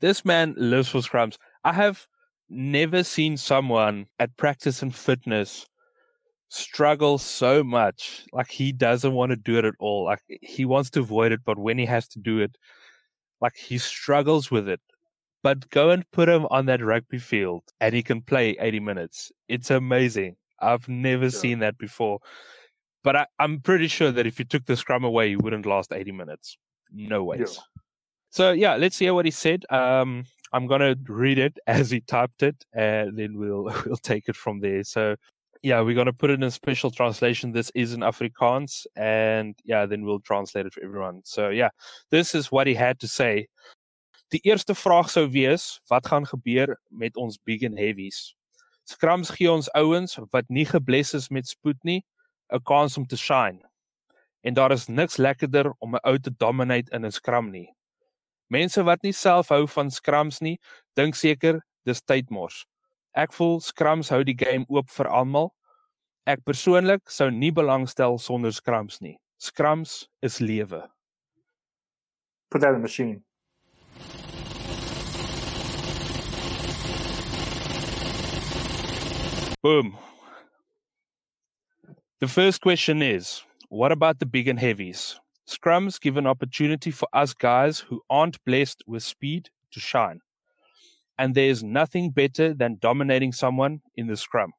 This 0.00 0.24
man 0.24 0.54
lives 0.56 0.88
for 0.88 0.98
scrums. 0.98 1.36
I 1.64 1.72
have 1.72 2.06
never 2.48 3.04
seen 3.04 3.36
someone 3.36 4.06
at 4.18 4.36
practice 4.36 4.82
and 4.82 4.94
fitness 4.94 5.66
struggle 6.48 7.16
so 7.16 7.62
much. 7.62 8.26
Like 8.32 8.50
he 8.50 8.72
doesn't 8.72 9.12
want 9.12 9.30
to 9.30 9.36
do 9.36 9.56
it 9.58 9.64
at 9.64 9.74
all. 9.78 10.04
Like 10.04 10.20
he 10.42 10.64
wants 10.64 10.90
to 10.90 11.00
avoid 11.00 11.32
it, 11.32 11.40
but 11.44 11.58
when 11.58 11.78
he 11.78 11.86
has 11.86 12.08
to 12.08 12.18
do 12.18 12.40
it, 12.40 12.56
like 13.40 13.56
he 13.56 13.78
struggles 13.78 14.50
with 14.50 14.68
it. 14.68 14.80
But 15.42 15.70
go 15.70 15.90
and 15.90 16.08
put 16.10 16.28
him 16.28 16.46
on 16.50 16.66
that 16.66 16.84
rugby 16.84 17.18
field 17.18 17.62
and 17.80 17.94
he 17.94 18.02
can 18.02 18.20
play 18.22 18.56
80 18.60 18.80
minutes. 18.80 19.32
It's 19.48 19.70
amazing. 19.70 20.36
I've 20.60 20.88
never 20.88 21.24
Yeah. 21.24 21.30
seen 21.30 21.60
that 21.60 21.78
before. 21.78 22.20
But 23.02 23.16
I, 23.16 23.26
I'm 23.38 23.60
pretty 23.60 23.88
sure 23.88 24.12
that 24.12 24.26
if 24.26 24.38
you 24.38 24.44
took 24.44 24.66
the 24.66 24.76
scrum 24.76 25.04
away, 25.04 25.30
he 25.30 25.36
wouldn't 25.36 25.64
last 25.64 25.92
80 25.92 26.12
minutes. 26.12 26.58
No 26.92 27.24
ways. 27.24 27.58
So 28.30 28.52
yeah, 28.52 28.76
let's 28.76 28.98
hear 28.98 29.14
what 29.14 29.24
he 29.24 29.30
said. 29.30 29.64
Um, 29.70 30.24
I'm 30.52 30.66
gonna 30.66 30.96
read 31.08 31.38
it 31.38 31.58
as 31.66 31.90
he 31.90 32.00
typed 32.00 32.42
it, 32.42 32.64
and 32.72 33.16
then 33.18 33.38
we'll 33.38 33.64
we'll 33.86 33.96
take 33.96 34.28
it 34.28 34.36
from 34.36 34.60
there. 34.60 34.84
So 34.84 35.16
yeah, 35.62 35.80
we're 35.80 35.94
gonna 35.94 36.12
put 36.12 36.30
it 36.30 36.34
in 36.34 36.42
a 36.44 36.50
special 36.50 36.90
translation. 36.90 37.52
This 37.52 37.70
is 37.74 37.92
in 37.92 38.00
Afrikaans, 38.00 38.86
and 38.96 39.56
yeah, 39.64 39.86
then 39.86 40.04
we'll 40.04 40.20
translate 40.20 40.66
it 40.66 40.72
for 40.72 40.82
everyone. 40.82 41.22
So 41.24 41.48
yeah, 41.50 41.70
this 42.10 42.34
is 42.34 42.52
what 42.52 42.66
he 42.66 42.74
had 42.74 43.00
to 43.00 43.08
say. 43.08 43.48
Die 44.30 44.40
eerste 44.46 44.74
vraag 44.78 45.08
sou 45.10 45.24
wees, 45.30 45.80
wat 45.90 46.06
gaan 46.06 46.26
gebeur 46.26 46.76
met 46.88 47.16
ons 47.18 47.38
big 47.42 47.64
and 47.66 47.78
heavies? 47.78 48.36
Scrums 48.86 49.32
gee 49.34 49.50
ons 49.50 49.70
ouens 49.74 50.14
wat 50.30 50.46
nie 50.48 50.64
gebless 50.66 51.16
is 51.18 51.26
met 51.34 51.48
spoed 51.50 51.78
nie, 51.82 52.04
'n 52.52 52.62
kans 52.62 52.96
om 52.96 53.06
te 53.06 53.16
shine. 53.16 53.58
En 54.42 54.54
daar 54.54 54.72
is 54.72 54.86
niks 54.88 55.16
lekkerder 55.16 55.72
om 55.78 55.94
'n 55.94 56.00
ou 56.04 56.18
te 56.18 56.30
dominate 56.30 56.92
in 56.92 57.04
'n 57.04 57.10
scrum 57.10 57.50
nie. 57.50 57.74
Mense 58.48 58.82
wat 58.82 59.02
nie 59.02 59.12
self 59.12 59.48
hou 59.48 59.66
van 59.66 59.90
scrums 59.90 60.40
nie, 60.40 60.58
dink 60.94 61.14
seker 61.14 61.60
dis 61.84 62.02
tydmors. 62.02 62.66
Ek 63.14 63.32
voel 63.32 63.60
scrums 63.60 64.08
hou 64.10 64.22
die 64.24 64.38
game 64.38 64.64
oop 64.68 64.90
vir 64.90 65.08
almal. 65.08 65.54
Ek 66.26 66.44
persoonlik 66.44 67.10
sou 67.10 67.30
nie 67.30 67.50
belangstel 67.50 68.18
sonder 68.18 68.52
scrums 68.52 69.00
nie. 69.00 69.18
Scrums 69.38 70.08
is 70.22 70.38
lewe. 70.38 70.88
Put 72.50 72.60
that 72.60 72.68
in 72.68 72.74
the 72.74 72.82
machine. 72.82 73.24
Boom. 79.62 79.98
The 82.20 82.28
first 82.28 82.62
question 82.62 83.02
is 83.02 83.42
what 83.68 83.92
about 83.92 84.18
the 84.18 84.24
big 84.24 84.48
and 84.48 84.58
heavies? 84.58 85.20
Scrums 85.46 86.00
give 86.00 86.16
an 86.16 86.26
opportunity 86.26 86.90
for 86.90 87.06
us 87.12 87.34
guys 87.34 87.80
who 87.80 88.00
aren't 88.08 88.42
blessed 88.46 88.82
with 88.86 89.02
speed 89.02 89.50
to 89.72 89.80
shine. 89.80 90.20
And 91.18 91.34
there's 91.34 91.62
nothing 91.62 92.10
better 92.10 92.54
than 92.54 92.78
dominating 92.80 93.32
someone 93.32 93.82
in 93.96 94.06
the 94.06 94.16
scrum. 94.16 94.52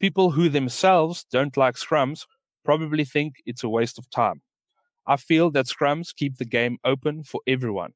People 0.00 0.30
who 0.30 0.48
themselves 0.48 1.26
don't 1.30 1.56
like 1.58 1.74
scrums 1.74 2.26
probably 2.64 3.04
think 3.04 3.34
it's 3.44 3.62
a 3.62 3.68
waste 3.68 3.98
of 3.98 4.08
time. 4.08 4.40
I 5.06 5.16
feel 5.16 5.50
that 5.50 5.66
scrums 5.66 6.16
keep 6.16 6.38
the 6.38 6.46
game 6.46 6.78
open 6.82 7.24
for 7.24 7.42
everyone. 7.46 7.92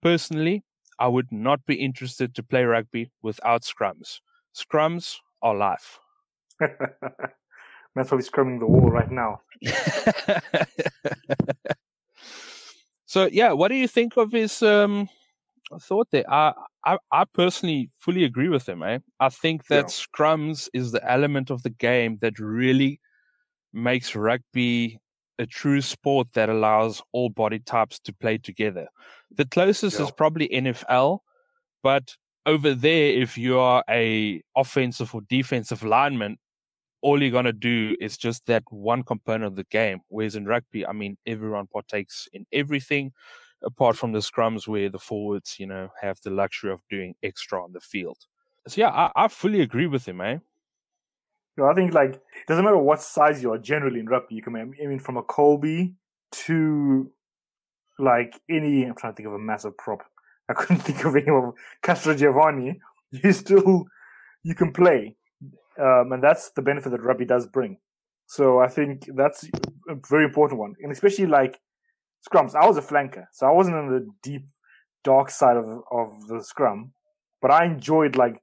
Personally, 0.00 0.62
I 1.00 1.08
would 1.08 1.32
not 1.32 1.66
be 1.66 1.74
interested 1.74 2.32
to 2.36 2.44
play 2.44 2.62
rugby 2.62 3.10
without 3.22 3.62
scrums. 3.62 4.20
Scrums 4.54 5.16
are 5.44 5.54
life. 5.54 6.00
That's 6.58 8.10
why 8.10 8.16
we're 8.16 8.22
scrumming 8.22 8.58
the 8.58 8.66
wall 8.66 8.90
right 8.90 9.10
now. 9.10 9.42
so 13.06 13.28
yeah, 13.30 13.52
what 13.52 13.68
do 13.68 13.76
you 13.76 13.86
think 13.86 14.16
of 14.16 14.32
his 14.32 14.60
um, 14.62 15.08
thought 15.80 16.08
there? 16.10 16.28
I, 16.28 16.54
I, 16.84 16.98
I 17.12 17.24
personally 17.32 17.90
fully 18.00 18.24
agree 18.24 18.48
with 18.48 18.68
him. 18.68 18.82
Eh? 18.82 18.98
I 19.20 19.28
think 19.28 19.66
that 19.68 19.84
yeah. 19.84 20.04
scrums 20.18 20.68
is 20.74 20.90
the 20.90 21.08
element 21.08 21.50
of 21.50 21.62
the 21.62 21.70
game 21.70 22.18
that 22.20 22.40
really 22.40 23.00
makes 23.72 24.16
rugby 24.16 24.98
a 25.38 25.46
true 25.46 25.80
sport 25.80 26.28
that 26.34 26.48
allows 26.48 27.02
all 27.12 27.28
body 27.28 27.58
types 27.60 27.98
to 28.00 28.12
play 28.12 28.38
together. 28.38 28.88
The 29.36 29.44
closest 29.44 29.98
yeah. 29.98 30.06
is 30.06 30.10
probably 30.10 30.48
NFL, 30.48 31.18
but 31.82 32.14
over 32.46 32.74
there, 32.74 33.10
if 33.10 33.38
you 33.38 33.58
are 33.58 33.82
a 33.88 34.42
offensive 34.56 35.14
or 35.14 35.22
defensive 35.28 35.82
lineman, 35.82 36.38
all 37.02 37.22
you're 37.22 37.30
gonna 37.30 37.52
do 37.52 37.96
is 38.00 38.16
just 38.16 38.46
that 38.46 38.62
one 38.70 39.02
component 39.02 39.44
of 39.44 39.56
the 39.56 39.64
game. 39.64 40.00
Whereas 40.08 40.36
in 40.36 40.46
rugby, 40.46 40.86
I 40.86 40.92
mean, 40.92 41.16
everyone 41.26 41.66
partakes 41.66 42.28
in 42.32 42.46
everything, 42.52 43.12
apart 43.62 43.96
from 43.96 44.12
the 44.12 44.20
scrums 44.20 44.66
where 44.66 44.88
the 44.88 44.98
forwards, 44.98 45.56
you 45.58 45.66
know, 45.66 45.88
have 46.00 46.18
the 46.24 46.30
luxury 46.30 46.72
of 46.72 46.80
doing 46.88 47.14
extra 47.22 47.62
on 47.62 47.72
the 47.72 47.80
field. 47.80 48.18
So 48.68 48.80
yeah, 48.80 48.88
I, 48.88 49.10
I 49.14 49.28
fully 49.28 49.60
agree 49.60 49.86
with 49.86 50.06
him, 50.08 50.20
eh? 50.20 50.38
You 51.56 51.62
know, 51.62 51.66
I 51.66 51.74
think 51.74 51.92
like 51.92 52.14
it 52.14 52.48
doesn't 52.48 52.64
matter 52.64 52.78
what 52.78 53.02
size 53.02 53.42
you 53.42 53.52
are 53.52 53.58
generally 53.58 54.00
in 54.00 54.06
rugby. 54.06 54.34
You 54.34 54.42
can 54.42 54.56
I 54.56 54.64
mean 54.64 54.98
from 54.98 55.16
a 55.16 55.22
Kolbe 55.22 55.94
to 56.32 57.10
like 57.98 58.40
any. 58.48 58.84
I'm 58.84 58.94
trying 58.94 59.12
to 59.12 59.16
think 59.16 59.28
of 59.28 59.34
a 59.34 59.38
massive 59.38 59.76
prop. 59.76 60.00
I 60.48 60.54
couldn't 60.54 60.82
think 60.82 61.04
of 61.04 61.16
any 61.16 61.28
of 61.28 61.54
Castrogiovanni. 61.82 62.78
You 63.22 63.32
still 63.32 63.84
you 64.42 64.56
can 64.56 64.72
play 64.72 65.14
um, 65.80 66.12
and 66.12 66.22
that's 66.22 66.50
the 66.50 66.62
benefit 66.62 66.90
that 66.90 67.02
rugby 67.02 67.24
does 67.24 67.46
bring. 67.46 67.78
So 68.26 68.58
I 68.58 68.68
think 68.68 69.08
that's 69.14 69.44
a 69.88 69.96
very 70.08 70.24
important 70.24 70.58
one, 70.60 70.74
and 70.80 70.92
especially 70.92 71.26
like 71.26 71.58
scrums. 72.26 72.54
I 72.54 72.66
was 72.66 72.76
a 72.76 72.82
flanker, 72.82 73.26
so 73.32 73.46
I 73.46 73.52
wasn't 73.52 73.76
in 73.76 73.90
the 73.90 74.06
deep, 74.22 74.46
dark 75.02 75.30
side 75.30 75.56
of 75.56 75.66
of 75.90 76.26
the 76.28 76.42
scrum, 76.42 76.92
but 77.42 77.50
I 77.50 77.66
enjoyed 77.66 78.16
like 78.16 78.40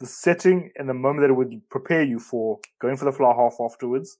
the 0.00 0.06
setting 0.06 0.70
and 0.76 0.88
the 0.88 0.94
moment 0.94 1.20
that 1.22 1.30
it 1.30 1.36
would 1.36 1.54
prepare 1.70 2.02
you 2.02 2.18
for 2.18 2.58
going 2.80 2.96
for 2.96 3.06
the 3.06 3.12
fly 3.12 3.32
half 3.34 3.56
afterwards, 3.60 4.18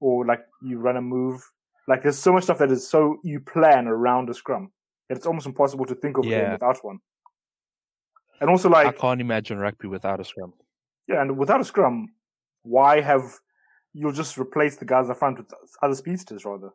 or 0.00 0.26
like 0.26 0.40
you 0.62 0.78
run 0.78 0.96
a 0.96 1.02
move. 1.02 1.40
Like 1.86 2.02
there's 2.02 2.18
so 2.18 2.32
much 2.32 2.44
stuff 2.44 2.58
that 2.58 2.72
is 2.72 2.88
so 2.88 3.18
you 3.22 3.40
plan 3.40 3.86
around 3.86 4.30
a 4.30 4.34
scrum 4.34 4.72
it's 5.08 5.26
almost 5.26 5.46
impossible 5.46 5.86
to 5.86 5.94
think 5.94 6.18
of 6.18 6.24
yeah. 6.24 6.52
without 6.52 6.84
one. 6.84 6.98
And 8.40 8.50
also, 8.50 8.68
like 8.68 8.86
I 8.86 8.92
can't 8.92 9.20
imagine 9.20 9.58
rugby 9.58 9.88
without 9.88 10.20
a 10.20 10.24
scrum. 10.24 10.52
Yeah, 11.06 11.22
and 11.22 11.36
without 11.38 11.60
a 11.60 11.64
scrum, 11.64 12.08
why 12.62 13.00
have 13.00 13.38
you'll 13.92 14.12
just 14.12 14.36
replace 14.38 14.76
the 14.76 14.84
guys 14.84 15.08
up 15.08 15.18
front 15.18 15.38
with 15.38 15.52
other 15.82 15.94
speedsters 15.94 16.44
rather? 16.44 16.70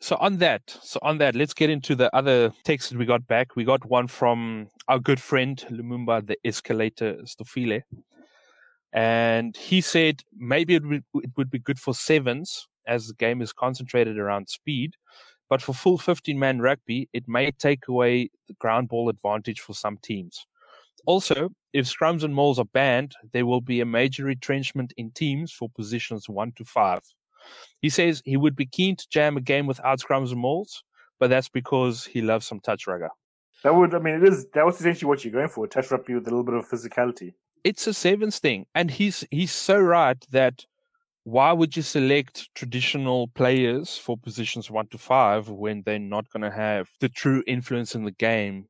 So 0.00 0.16
on 0.16 0.38
that, 0.38 0.62
so 0.82 0.98
on 1.02 1.18
that, 1.18 1.36
let's 1.36 1.54
get 1.54 1.70
into 1.70 1.94
the 1.94 2.14
other 2.16 2.52
text 2.64 2.90
that 2.90 2.98
we 2.98 3.04
got 3.04 3.24
back. 3.28 3.54
We 3.54 3.62
got 3.62 3.84
one 3.84 4.08
from 4.08 4.66
our 4.88 4.98
good 4.98 5.20
friend 5.20 5.64
Lumumba, 5.70 6.26
the 6.26 6.36
escalator 6.44 7.18
Stofile. 7.24 7.82
And 8.92 9.56
he 9.56 9.80
said 9.80 10.22
maybe 10.36 10.74
it 10.74 10.84
would, 10.84 11.04
it 11.14 11.30
would 11.36 11.50
be 11.50 11.60
good 11.60 11.78
for 11.78 11.94
sevens 11.94 12.66
as 12.86 13.06
the 13.06 13.14
game 13.14 13.40
is 13.40 13.52
concentrated 13.52 14.18
around 14.18 14.48
speed. 14.48 14.96
But 15.52 15.60
for 15.60 15.74
full 15.74 15.98
15 15.98 16.38
man 16.38 16.60
rugby, 16.60 17.10
it 17.12 17.24
may 17.28 17.50
take 17.50 17.86
away 17.86 18.30
the 18.48 18.54
ground 18.54 18.88
ball 18.88 19.10
advantage 19.10 19.60
for 19.60 19.74
some 19.74 19.98
teams. 20.02 20.46
Also, 21.04 21.50
if 21.74 21.84
scrums 21.84 22.22
and 22.22 22.34
mauls 22.34 22.58
are 22.58 22.72
banned, 22.72 23.12
there 23.34 23.44
will 23.44 23.60
be 23.60 23.82
a 23.82 23.84
major 23.84 24.24
retrenchment 24.24 24.94
in 24.96 25.10
teams 25.10 25.52
for 25.52 25.68
positions 25.68 26.26
1 26.26 26.52
to 26.56 26.64
5. 26.64 27.00
He 27.82 27.90
says 27.90 28.22
he 28.24 28.38
would 28.38 28.56
be 28.56 28.64
keen 28.64 28.96
to 28.96 29.06
jam 29.10 29.36
a 29.36 29.42
game 29.42 29.66
without 29.66 30.00
scrums 30.00 30.30
and 30.30 30.40
mauls, 30.40 30.84
but 31.20 31.28
that's 31.28 31.50
because 31.50 32.06
he 32.06 32.22
loves 32.22 32.46
some 32.46 32.60
touch 32.60 32.86
rugger. 32.86 33.10
That 33.62 33.74
would, 33.74 33.94
I 33.94 33.98
mean, 33.98 34.14
it 34.14 34.24
is, 34.24 34.46
that 34.54 34.64
was 34.64 34.80
essentially 34.80 35.06
what 35.06 35.22
you're 35.22 35.34
going 35.34 35.50
for, 35.50 35.66
touch 35.66 35.90
rugby 35.90 36.14
with 36.14 36.26
a 36.28 36.30
little 36.30 36.44
bit 36.44 36.54
of 36.54 36.66
physicality. 36.66 37.34
It's 37.62 37.86
a 37.86 37.92
sevens 37.92 38.38
thing. 38.38 38.64
And 38.74 38.90
he's, 38.90 39.22
he's 39.30 39.52
so 39.52 39.78
right 39.78 40.16
that 40.30 40.64
why 41.24 41.52
would 41.52 41.76
you 41.76 41.82
select 41.82 42.48
traditional 42.54 43.28
players 43.28 43.96
for 43.96 44.16
positions 44.16 44.70
1 44.70 44.88
to 44.88 44.98
5 44.98 45.48
when 45.48 45.82
they're 45.82 45.98
not 45.98 46.28
going 46.30 46.42
to 46.42 46.50
have 46.50 46.88
the 47.00 47.08
true 47.08 47.42
influence 47.46 47.94
in 47.94 48.04
the 48.04 48.10
game 48.10 48.66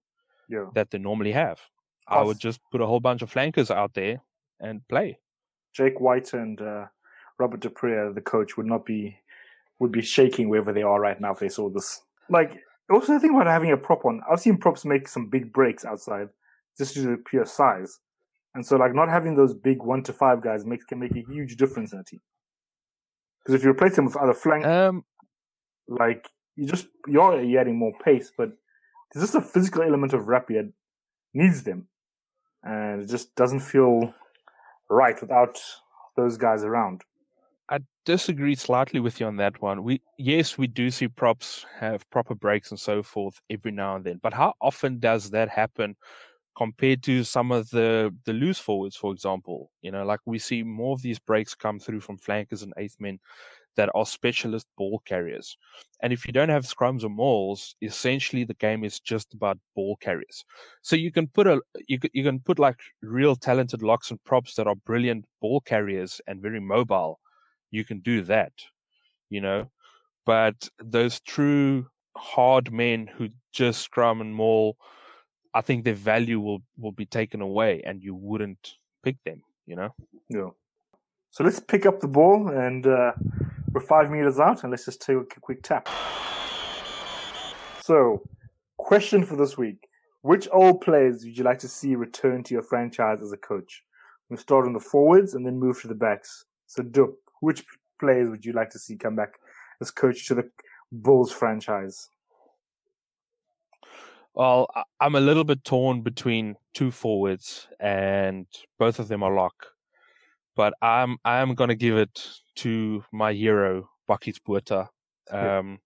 yeah. 0.49 0.67
that 0.75 0.91
they 0.91 0.99
normally 0.99 1.33
have? 1.33 1.61
I 2.09 2.23
would 2.23 2.39
just 2.39 2.61
put 2.71 2.83
a 2.83 2.87
whole 2.87 3.01
bunch 3.01 3.23
of 3.23 3.31
flankers 3.31 3.71
out 3.71 3.95
there 3.95 4.21
and 4.61 4.87
play. 4.89 5.19
Jake 5.73 5.99
White 5.99 6.35
and 6.35 6.61
uh, 6.61 6.87
Robert 7.39 7.61
du 7.61 7.71
Preez, 7.71 8.15
the 8.15 8.21
coach, 8.21 8.57
would 8.57 8.67
not 8.67 8.85
be 8.85 9.17
would 9.79 9.93
be 9.93 10.03
shaking 10.03 10.49
wherever 10.49 10.73
they 10.73 10.83
are 10.83 11.01
right 11.01 11.21
now 11.21 11.33
if 11.33 11.41
they 11.41 11.49
saw 11.49 11.71
this. 11.71 12.03
Like 12.29 12.59
also 12.91 13.15
the 13.15 13.21
thing 13.21 13.35
about 13.35 13.47
having 13.47 13.73
a 13.73 13.77
prop 13.77 14.05
on, 14.05 14.21
I've 14.31 14.41
seen 14.41 14.59
props 14.59 14.85
make 14.85 15.09
some 15.09 15.27
big 15.27 15.53
breaks 15.53 15.85
outside 15.85 16.29
just 16.77 16.95
due 16.95 17.11
to 17.11 17.17
pure 17.17 17.47
size, 17.47 17.99
and 18.55 18.65
so 18.65 18.77
like 18.77 18.95
not 18.95 19.09
having 19.09 19.35
those 19.35 19.55
big 19.55 19.83
one 19.83 20.03
to 20.05 20.13
five 20.13 20.43
guys 20.43 20.67
makes 20.67 20.85
can 20.85 20.99
make 20.99 21.17
a 21.17 21.25
huge 21.29 21.57
difference 21.57 21.93
in 21.93 21.99
a 21.99 22.05
team. 22.05 22.21
Because 23.45 23.59
if 23.59 23.65
you 23.65 23.71
replace 23.71 23.97
them 23.97 24.05
with 24.05 24.17
other 24.17 24.35
flank, 24.35 24.65
um, 24.65 25.05
like 25.89 26.29
you 26.57 26.67
just 26.67 26.87
you're, 27.07 27.43
you're 27.43 27.61
adding 27.61 27.77
more 27.77 27.93
pace, 28.05 28.33
but 28.37 28.51
there's 29.13 29.25
just 29.25 29.35
a 29.35 29.41
physical 29.41 29.83
element 29.83 30.13
of 30.13 30.29
rugby 30.29 30.61
needs 31.35 31.63
them 31.63 31.89
and 32.63 33.03
it 33.03 33.09
just 33.09 33.35
doesn't 33.35 33.61
feel 33.61 34.15
right 34.89 35.21
without 35.21 35.61
those 36.17 36.37
guys 36.37 36.63
around. 36.65 37.03
I 37.69 37.79
disagree 38.05 38.55
slightly 38.55 39.01
with 39.01 39.21
you 39.21 39.27
on 39.27 39.37
that 39.37 39.63
one. 39.63 39.83
We 39.83 40.03
yes, 40.19 40.59
we 40.59 40.67
do 40.67 40.91
see 40.91 41.09
props 41.09 41.65
have 41.79 42.09
proper 42.11 42.35
breaks 42.35 42.71
and 42.71 42.79
so 42.79 43.03
forth 43.03 43.41
every 43.49 43.73
now 43.73 43.97
and 43.97 44.05
then, 44.05 44.21
but 44.23 44.35
how 44.35 44.55
often 44.61 44.99
does 44.99 45.31
that 45.31 45.49
happen 45.49 45.97
compared 46.57 47.03
to 47.05 47.25
some 47.25 47.53
of 47.53 47.71
the 47.71 48.15
the 48.25 48.33
loose 48.33 48.59
forwards, 48.59 48.97
for 48.97 49.13
example? 49.13 49.71
You 49.83 49.91
know, 49.93 50.05
like 50.05 50.21
we 50.27 50.39
see 50.39 50.63
more 50.63 50.95
of 50.95 51.03
these 51.03 51.19
breaks 51.19 51.55
come 51.55 51.79
through 51.79 52.01
from 52.01 52.19
flankers 52.19 52.63
and 52.63 52.73
eighth 52.77 52.97
men 53.01 53.19
that 53.77 53.91
are 53.95 54.05
specialist 54.07 54.67
ball 54.77 55.01
carriers. 55.07 55.57
And 56.03 56.13
if 56.13 56.27
you 56.27 56.33
don't 56.33 56.51
have 56.51 56.65
scrums 56.65 57.05
or 57.05 57.09
mauls, 57.09 57.75
essentially 57.83 58.45
the 58.45 58.55
game 58.55 58.85
is 58.85 59.01
just 59.01 59.33
about 59.35 59.59
ball 59.75 59.97
carriers. 59.97 60.45
So 60.83 60.97
you 60.97 61.11
can 61.13 61.27
put 61.29 61.47
a 61.47 61.61
you 61.89 61.99
can, 61.99 62.11
you 62.13 62.25
can 62.25 62.41
put 62.41 62.59
like 62.59 62.81
real 63.03 63.37
talented 63.37 63.83
locks 63.83 64.11
and 64.11 64.23
props 64.25 64.55
that 64.57 64.67
are 64.67 64.77
brilliant 64.77 65.25
ball 65.41 65.61
carriers 65.61 66.21
and 66.27 66.43
very 66.43 66.61
mobile. 66.61 67.19
You 67.71 67.85
can 67.85 68.01
do 68.01 68.23
that, 68.25 68.53
you 69.31 69.41
know. 69.41 69.71
But 70.27 70.69
those 70.79 71.21
true 71.21 71.89
hard 72.17 72.73
men 72.73 73.07
who 73.07 73.31
just 73.53 73.83
scrum 73.83 74.21
and 74.21 74.35
maul, 74.35 74.77
I 75.55 75.61
think 75.61 75.85
their 75.85 75.95
value 75.95 76.41
will 76.41 76.63
will 76.79 76.93
be 76.93 77.07
taken 77.07 77.41
away, 77.41 77.83
and 77.85 78.03
you 78.03 78.15
wouldn't 78.15 78.75
pick 79.03 79.23
them. 79.25 79.43
You 79.67 79.77
know. 79.77 79.95
Yeah. 80.29 80.51
So 81.31 81.45
let's 81.45 81.61
pick 81.61 81.87
up 81.87 82.01
the 82.01 82.09
ball 82.09 82.49
and 82.49 82.87
uh, 82.87 83.13
we're 83.73 83.81
five 83.81 84.11
meters 84.11 84.39
out, 84.39 84.63
and 84.63 84.71
let's 84.71 84.85
just 84.85 85.01
take 85.01 85.17
a 85.17 85.41
quick 85.41 85.63
tap. 85.63 85.89
So, 87.83 88.23
question 88.77 89.25
for 89.25 89.37
this 89.37 89.57
week: 89.57 89.89
Which 90.21 90.47
old 90.53 90.83
players 90.83 91.25
would 91.25 91.37
you 91.37 91.45
like 91.45 91.59
to 91.61 91.69
see 91.69 91.97
return 91.97 92.43
to 92.45 92.55
your 92.55 92.63
franchise 92.63 93.23
as 93.23 93.33
a 93.33 93.37
coach? 93.37 93.83
We'll 94.29 94.39
start 94.39 94.67
on 94.67 94.73
the 94.73 94.81
forwards 94.81 95.35
and 95.35 95.47
then 95.47 95.59
move 95.59 95.81
to 95.83 95.89
the 95.89 95.95
backs. 95.95 96.45
So, 96.67 96.83
Dup, 96.83 97.11
which 97.41 97.65
players 97.99 98.29
would 98.29 98.45
you 98.45 98.53
like 98.53 98.71
to 98.71 98.79
see 98.79 98.97
come 98.97 99.17
back 99.17 99.39
as 99.81 99.91
coach 99.91 100.27
to 100.29 100.35
the 100.35 100.51
Bulls 100.93 101.33
franchise? 101.33 102.09
Well, 104.35 104.69
I'm 105.01 105.15
a 105.15 105.21
little 105.21 105.45
bit 105.45 105.63
torn 105.65 106.01
between 106.01 106.57
two 106.73 106.91
forwards, 106.91 107.69
and 107.79 108.47
both 108.79 108.99
of 108.99 109.09
them 109.09 109.23
are 109.23 109.35
lock. 109.35 109.67
But 110.57 110.75
I'm 110.81 111.19
I'm 111.25 111.55
gonna 111.55 111.75
give 111.75 111.97
it 111.97 112.29
to 112.57 113.05
my 113.13 113.33
hero, 113.33 113.91
Bakkies 114.09 114.39
Botha. 114.45 114.89
Um, 115.31 115.71
yeah. 115.71 115.77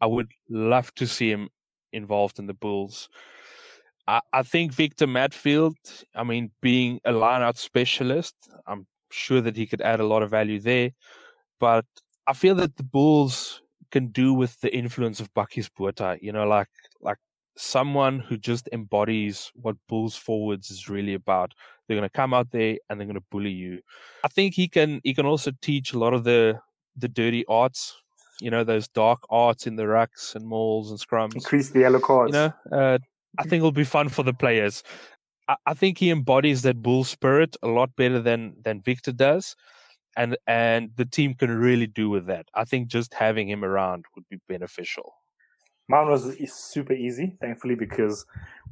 I 0.00 0.06
would 0.06 0.30
love 0.48 0.94
to 0.96 1.06
see 1.06 1.30
him 1.30 1.48
involved 1.92 2.38
in 2.38 2.46
the 2.46 2.54
Bulls. 2.54 3.08
I, 4.06 4.20
I 4.32 4.42
think 4.42 4.72
Victor 4.72 5.06
Matfield, 5.06 5.76
I 6.14 6.24
mean, 6.24 6.50
being 6.60 7.00
a 7.04 7.12
lineout 7.12 7.56
specialist, 7.56 8.34
I'm 8.66 8.86
sure 9.10 9.40
that 9.40 9.56
he 9.56 9.66
could 9.66 9.80
add 9.82 10.00
a 10.00 10.06
lot 10.06 10.22
of 10.22 10.30
value 10.30 10.60
there. 10.60 10.90
But 11.58 11.86
I 12.26 12.32
feel 12.34 12.54
that 12.56 12.76
the 12.76 12.84
Bulls 12.84 13.62
can 13.90 14.08
do 14.08 14.34
with 14.34 14.60
the 14.60 14.74
influence 14.74 15.20
of 15.20 15.32
Bakkies 15.34 15.70
Botha. 15.76 16.18
You 16.20 16.32
know, 16.32 16.46
like 16.46 16.68
like 17.00 17.18
someone 17.56 18.20
who 18.20 18.36
just 18.36 18.68
embodies 18.72 19.50
what 19.54 19.76
Bulls 19.88 20.16
forwards 20.16 20.70
is 20.70 20.88
really 20.88 21.14
about. 21.14 21.52
They're 21.86 21.96
going 21.96 22.08
to 22.08 22.12
come 22.12 22.34
out 22.34 22.50
there 22.50 22.76
and 22.88 22.98
they're 22.98 23.06
going 23.06 23.14
to 23.14 23.24
bully 23.30 23.50
you. 23.50 23.80
I 24.24 24.28
think 24.28 24.54
he 24.54 24.68
can 24.68 25.00
he 25.04 25.14
can 25.14 25.26
also 25.26 25.52
teach 25.62 25.92
a 25.92 25.98
lot 25.98 26.14
of 26.14 26.24
the 26.24 26.60
the 26.96 27.08
dirty 27.08 27.44
arts, 27.46 27.94
you 28.40 28.50
know, 28.50 28.64
those 28.64 28.88
dark 28.88 29.20
arts 29.30 29.66
in 29.66 29.76
the 29.76 29.84
rucks 29.84 30.34
and 30.34 30.46
mauls 30.46 30.90
and 30.90 30.98
scrums. 31.00 31.34
Increase 31.34 31.70
the 31.70 31.80
yellow 31.80 32.00
cards. 32.00 32.34
You 32.34 32.52
know, 32.70 32.78
uh, 32.78 32.98
I 33.38 33.42
think 33.42 33.60
it'll 33.60 33.72
be 33.72 33.84
fun 33.84 34.08
for 34.08 34.22
the 34.22 34.34
players. 34.34 34.82
I, 35.48 35.56
I 35.66 35.74
think 35.74 35.98
he 35.98 36.10
embodies 36.10 36.62
that 36.62 36.82
bull 36.82 37.04
spirit 37.04 37.56
a 37.62 37.68
lot 37.68 37.94
better 37.96 38.20
than 38.20 38.56
than 38.62 38.82
Victor 38.82 39.12
does, 39.12 39.54
and 40.16 40.36
and 40.46 40.90
the 40.96 41.06
team 41.06 41.34
can 41.34 41.56
really 41.56 41.86
do 41.86 42.10
with 42.10 42.26
that. 42.26 42.46
I 42.54 42.64
think 42.64 42.88
just 42.88 43.14
having 43.14 43.48
him 43.48 43.64
around 43.64 44.04
would 44.14 44.28
be 44.28 44.38
beneficial. 44.48 45.14
Mine 45.88 46.08
was 46.08 46.36
super 46.52 46.92
easy, 46.92 47.36
thankfully, 47.40 47.76
because 47.76 48.26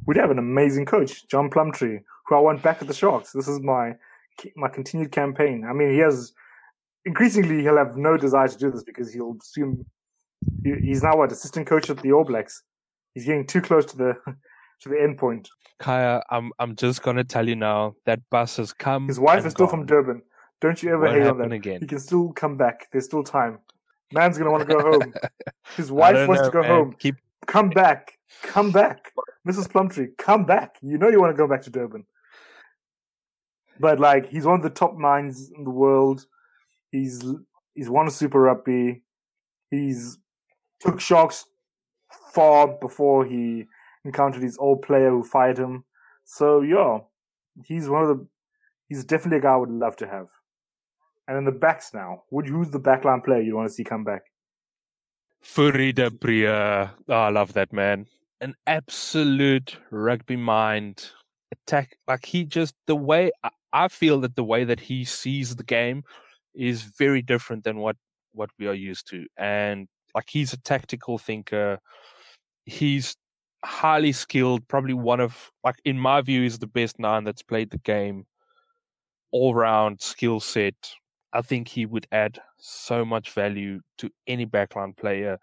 we'd 0.07 0.17
have 0.17 0.31
an 0.31 0.39
amazing 0.39 0.85
coach, 0.87 1.29
John 1.29 1.49
Plumtree, 1.49 2.01
who 2.27 2.35
I 2.35 2.41
want 2.41 2.63
back 2.63 2.83
at 2.83 2.89
the 2.89 2.95
Sharks. 2.95 3.33
This 3.33 3.49
is 3.49 3.61
my 3.61 3.95
my 4.57 4.69
continued 4.69 5.13
campaign. 5.13 5.65
I 5.65 5.73
mean, 5.73 5.93
he 5.93 5.99
has 5.99 6.33
increasingly 7.05 7.63
he'll 7.63 7.77
have 7.77 7.97
no 7.97 8.17
desire 8.17 8.49
to 8.49 8.59
do 8.59 8.71
this 8.71 8.83
because 8.83 9.13
he'll 9.13 9.37
assume 9.41 9.87
he's 10.65 11.03
now 11.03 11.17
what 11.17 11.31
assistant 11.31 11.67
coach 11.69 11.89
at 11.89 11.99
the 11.99 12.13
All 12.13 12.25
Blacks. 12.25 12.63
He's 13.15 13.27
getting 13.27 13.47
too 13.47 13.61
close 13.61 13.87
to 13.87 13.97
the 13.97 14.15
to 14.81 14.89
the 14.89 15.01
end 15.01 15.19
point. 15.19 15.49
Kaya, 15.79 16.23
I'm 16.31 16.51
I'm 16.59 16.75
just 16.75 17.03
gonna 17.03 17.25
tell 17.25 17.49
you 17.49 17.55
now 17.55 17.95
that 18.07 18.21
bus 18.31 18.57
has 18.57 18.73
come. 18.73 19.07
His 19.07 19.21
wife 19.21 19.47
is 19.47 19.53
still 19.53 19.67
gone. 19.67 19.81
from 19.81 19.87
Durban. 19.87 20.23
Don't 20.61 20.83
you 20.83 20.93
ever 20.93 21.05
Won't 21.05 21.17
hate 21.17 21.27
on 21.27 21.39
that. 21.39 21.53
again. 21.53 21.81
He 21.81 21.87
can 21.87 22.01
still 22.01 22.33
come 22.33 22.57
back. 22.57 22.89
There's 22.91 23.05
still 23.05 23.23
time. 23.23 23.59
Man's 24.13 24.39
gonna 24.39 24.51
want 24.51 24.69
to 24.69 24.75
go 24.75 24.81
home. 24.81 25.15
His 25.77 25.91
wife 25.91 26.29
wants 26.29 26.43
know, 26.43 26.49
to 26.49 26.53
go 26.53 26.61
man. 26.63 26.71
home. 26.71 26.97
Keep 26.99 27.17
Come 27.47 27.71
back. 27.71 28.19
Come 28.43 28.71
back. 28.71 29.13
Mrs. 29.47 29.71
Plumtree, 29.71 30.09
come 30.19 30.45
back. 30.45 30.77
You 30.83 30.99
know 30.99 31.09
you 31.09 31.21
want 31.21 31.33
to 31.33 31.37
go 31.37 31.47
back 31.47 31.63
to 31.63 31.71
Durban. 31.71 32.07
But 33.79 34.01
like 34.01 34.29
he's 34.29 34.47
one 34.47 34.57
of 34.57 34.63
the 34.63 34.71
top 34.71 34.95
minds 34.95 35.51
in 35.57 35.65
the 35.65 35.71
world. 35.71 36.27
He's 36.91 37.23
he's 37.75 37.91
won 37.91 38.07
a 38.07 38.11
Super 38.11 38.41
Rugby. 38.41 39.03
He's 39.71 40.19
took 40.81 41.01
Sharks 41.01 41.45
far 42.33 42.69
before 42.69 43.25
he 43.25 43.67
encountered 44.05 44.43
his 44.43 44.57
old 44.59 44.83
player 44.83 45.11
who 45.11 45.25
fired 45.25 45.59
him. 45.59 45.85
So 46.25 46.63
yeah, 46.63 47.01
he's 47.65 47.89
one 47.89 48.03
of 48.03 48.09
the 48.09 48.27
he's 48.89 49.05
definitely 49.05 49.39
a 49.39 49.43
guy 49.43 49.55
I 49.55 49.57
would 49.57 49.71
love 49.71 49.97
to 49.97 50.07
have. 50.07 50.29
And 51.27 51.39
in 51.39 51.45
the 51.45 51.53
backs 51.53 51.93
now, 51.95 52.23
would 52.31 52.47
who's 52.47 52.71
the 52.71 52.81
backline 52.81 53.25
player 53.25 53.41
you 53.41 53.57
want 53.57 53.69
to 53.69 53.75
see 53.75 53.85
come 53.85 54.05
back? 54.05 54.23
Fourie 55.43 55.93
du 55.93 56.11
Preez. 56.11 56.91
Oh, 57.09 57.15
I 57.15 57.31
love 57.31 57.53
that 57.55 57.73
man. 57.73 58.07
An 58.41 58.55
absolute 58.67 59.79
rugby 59.91 60.37
mind 60.37 61.11
attack. 61.53 61.97
Like 62.07 62.25
he 62.25 62.45
just 62.45 62.75
the 62.87 62.97
way 62.97 63.31
I, 63.43 63.51
I 63.73 63.89
feel 63.89 64.21
that 64.21 64.37
the 64.37 64.45
way 64.45 64.65
that 64.65 64.81
he 64.81 65.05
sees 65.05 65.57
the 65.57 65.65
game 65.65 66.03
is 66.55 66.83
very 66.83 67.23
different 67.23 67.65
than 67.65 67.79
what 67.79 67.97
what 68.33 68.51
we 68.59 68.67
are 68.67 68.75
used 68.75 69.09
to. 69.11 69.27
And 69.37 69.89
like 70.15 70.29
he's 70.29 70.53
a 70.53 70.61
tactical 70.61 71.19
thinker. 71.19 71.79
He's 72.65 73.17
highly 73.65 74.13
skilled. 74.13 74.67
Probably 74.69 74.95
one 74.95 75.21
of 75.21 75.51
like 75.63 75.77
in 75.85 75.99
my 75.99 76.21
view, 76.21 76.43
is 76.45 76.59
the 76.59 76.67
best 76.67 76.99
nine 76.99 77.25
that's 77.25 77.43
played 77.43 77.71
the 77.71 77.79
game. 77.79 78.27
All 79.31 79.55
round 79.55 80.01
skill 80.01 80.41
set. 80.41 80.75
I 81.35 81.43
think 81.43 81.69
he 81.69 81.85
would 81.85 82.07
add 82.13 82.39
so 82.59 83.05
much 83.05 83.31
value 83.33 83.81
to 83.99 84.09
any 84.27 84.47
backline 84.47 84.97
player. 84.97 85.39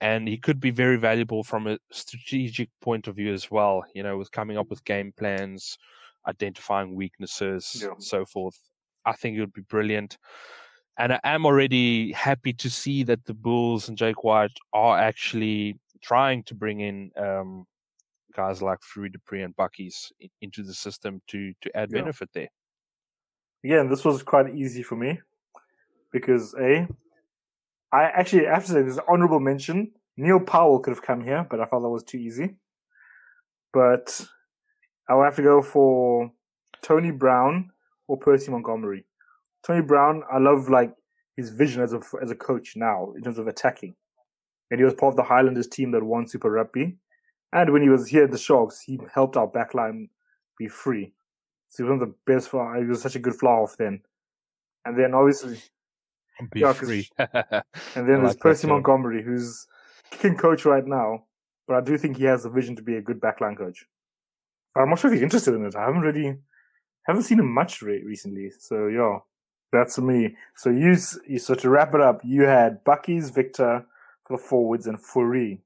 And 0.00 0.26
he 0.28 0.38
could 0.38 0.60
be 0.60 0.70
very 0.70 0.96
valuable 0.96 1.42
from 1.44 1.66
a 1.66 1.78
strategic 1.92 2.70
point 2.80 3.08
of 3.08 3.16
view 3.16 3.32
as 3.34 3.50
well, 3.50 3.84
you 3.94 4.02
know, 4.02 4.16
with 4.16 4.30
coming 4.30 4.56
up 4.56 4.70
with 4.70 4.84
game 4.84 5.12
plans, 5.16 5.76
identifying 6.26 6.94
weaknesses, 6.94 7.82
Yeah. 7.82 7.94
so 7.98 8.24
forth. 8.24 8.58
I 9.04 9.12
think 9.12 9.36
it 9.36 9.40
would 9.40 9.52
be 9.52 9.62
brilliant. 9.62 10.16
And 10.98 11.12
I 11.12 11.20
am 11.24 11.46
already 11.46 12.12
happy 12.12 12.52
to 12.54 12.70
see 12.70 13.02
that 13.04 13.24
the 13.24 13.34
Bulls 13.34 13.88
and 13.88 13.98
Jake 13.98 14.24
White 14.24 14.56
are 14.72 14.98
actually 14.98 15.78
trying 16.00 16.42
to 16.44 16.54
bring 16.54 16.80
in 16.80 17.10
um, 17.16 17.66
guys 18.34 18.62
like 18.62 18.78
Fourie 18.82 19.10
du 19.10 19.18
Preez 19.18 19.44
and 19.44 19.56
Bakkies 19.56 20.12
into 20.40 20.62
the 20.62 20.74
system 20.74 21.20
to 21.28 21.52
to 21.60 21.76
add 21.76 21.90
Yeah. 21.92 22.00
benefit 22.02 22.30
there. 22.32 22.48
And 23.62 23.90
this 23.90 24.04
was 24.04 24.22
quite 24.22 24.54
easy 24.54 24.82
for 24.82 24.96
me 24.96 25.20
because 26.12 26.54
a, 26.54 26.86
I 27.92 28.02
actually 28.04 28.46
have 28.46 28.64
to 28.66 28.72
say 28.72 28.82
there's 28.82 28.98
an 28.98 29.04
honourable 29.08 29.40
mention. 29.40 29.92
Neil 30.16 30.40
Powell 30.40 30.80
could 30.80 30.90
have 30.90 31.02
come 31.02 31.22
here, 31.22 31.46
but 31.48 31.60
I 31.60 31.66
felt 31.66 31.82
that 31.82 31.88
was 31.88 32.04
too 32.04 32.18
easy. 32.18 32.56
But 33.72 34.26
I 35.08 35.14
will 35.14 35.24
have 35.24 35.36
to 35.36 35.42
go 35.42 35.62
for 35.62 36.32
Tony 36.82 37.10
Brown 37.10 37.70
or 38.06 38.16
Percy 38.16 38.50
Montgomery. 38.50 39.04
Tony 39.62 39.82
Brown, 39.82 40.22
I 40.30 40.38
love 40.38 40.68
like 40.68 40.94
his 41.36 41.50
vision 41.50 41.82
as 41.82 41.92
a 41.92 42.00
as 42.22 42.30
a 42.30 42.34
coach 42.34 42.74
now 42.76 43.12
in 43.16 43.22
terms 43.22 43.38
of 43.38 43.46
attacking, 43.46 43.94
and 44.70 44.80
he 44.80 44.84
was 44.84 44.94
part 44.94 45.12
of 45.12 45.16
the 45.16 45.24
Highlanders 45.24 45.68
team 45.68 45.92
that 45.92 46.02
won 46.02 46.26
Super 46.26 46.50
Rugby. 46.50 46.96
And 47.52 47.72
when 47.72 47.82
he 47.82 47.88
was 47.88 48.08
here 48.08 48.24
at 48.24 48.30
the 48.30 48.38
Sharks, 48.38 48.80
he 48.80 48.98
helped 49.12 49.36
our 49.36 49.48
backline 49.48 50.08
be 50.58 50.68
free. 50.68 51.14
So 51.68 51.82
he 51.84 51.90
was 51.90 51.98
one 51.98 52.02
of 52.02 52.08
the 52.08 52.14
best. 52.32 52.48
For, 52.48 52.76
he 52.76 52.84
was 52.84 53.02
such 53.02 53.16
a 53.16 53.18
good 53.18 53.34
fly 53.34 53.56
half 53.56 53.76
then. 53.78 54.00
And 54.84 54.98
then 54.98 55.14
obviously, 55.14 55.58
Be 56.52 56.60
Yeah, 56.60 56.72
free. 56.72 57.08
and 57.18 57.28
then 57.94 58.22
there's 58.22 58.36
Percy. 58.36 58.68
Montgomery, 58.68 59.22
who's 59.22 59.66
kicking 60.10 60.36
coach 60.36 60.64
right 60.64 60.86
now, 60.86 61.24
but 61.66 61.76
I 61.76 61.80
do 61.80 61.98
think 61.98 62.16
he 62.16 62.24
has 62.24 62.44
the 62.44 62.50
vision 62.50 62.76
to 62.76 62.82
be 62.82 62.96
a 62.96 63.02
good 63.02 63.20
backline 63.20 63.56
coach. 63.58 63.84
I'm 64.76 64.88
not 64.88 64.98
sure 65.00 65.10
if 65.10 65.14
he's 65.14 65.22
interested 65.22 65.54
in 65.54 65.66
it. 65.66 65.74
I 65.76 65.84
haven't 65.84 66.02
really, 66.02 66.36
haven't 67.06 67.24
seen 67.24 67.40
him 67.40 67.52
much 67.52 67.82
re- 67.82 68.02
recently. 68.04 68.50
So 68.58 68.86
yeah, 68.86 69.18
that's 69.72 69.98
me. 69.98 70.36
So 70.56 70.70
you, 70.70 70.94
so 70.94 71.54
to 71.54 71.68
wrap 71.68 71.94
it 71.94 72.00
up, 72.00 72.20
you 72.24 72.42
had 72.44 72.84
Bakkies 72.84 73.34
Victor 73.34 73.84
for 74.26 74.36
the 74.36 74.42
forwards 74.42 74.86
and 74.86 74.98
Fourie 74.98 75.60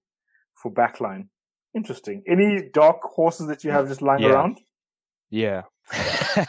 for 0.55 0.73
backline. 0.73 1.29
Interesting. 1.77 2.23
Any 2.27 2.71
dark 2.73 3.03
horses 3.03 3.47
that 3.49 3.63
you 3.65 3.71
have 3.71 3.89
just 3.89 4.03
lying 4.03 4.23
Yeah. 4.23 4.31
around? 4.31 4.61
Yeah. 5.31 5.63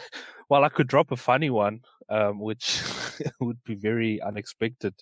well, 0.48 0.64
I 0.64 0.68
could 0.68 0.86
drop 0.88 1.10
a 1.12 1.16
funny 1.16 1.50
one, 1.50 1.80
um, 2.08 2.40
which 2.40 2.82
would 3.40 3.62
be 3.64 3.74
very 3.74 4.20
unexpected. 4.20 4.94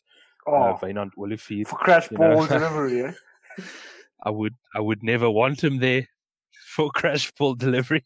Oh, 0.46 0.78
Uh, 0.82 1.08
Olivier. 1.18 1.64
for 1.64 1.76
crash 1.76 2.08
ball 2.08 2.46
delivery. 2.46 3.04
Eh? 3.04 3.12
I 4.24 4.30
would 4.30 4.54
I 4.74 4.80
would 4.80 5.02
never 5.02 5.30
want 5.30 5.62
him 5.62 5.78
there 5.78 6.06
for 6.66 6.90
crash 6.90 7.30
ball 7.32 7.54
delivery. 7.54 8.04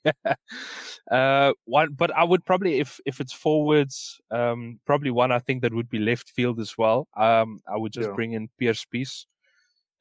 uh, 1.10 1.52
one, 1.64 1.92
but 1.94 2.10
I 2.16 2.24
would 2.24 2.44
probably 2.44 2.80
if 2.80 3.00
if 3.06 3.20
it's 3.20 3.32
forwards, 3.32 4.20
um, 4.30 4.80
probably 4.86 5.10
one 5.10 5.32
I 5.32 5.38
think 5.38 5.62
that 5.62 5.74
would 5.74 5.88
be 5.88 5.98
left 5.98 6.30
field 6.30 6.58
as 6.60 6.76
well. 6.76 7.06
Um, 7.16 7.60
I 7.72 7.76
would 7.76 7.92
just 7.92 8.08
Yeah. 8.08 8.14
bring 8.14 8.32
in 8.32 8.48
Pierre 8.58 8.74
Spies 8.74 9.26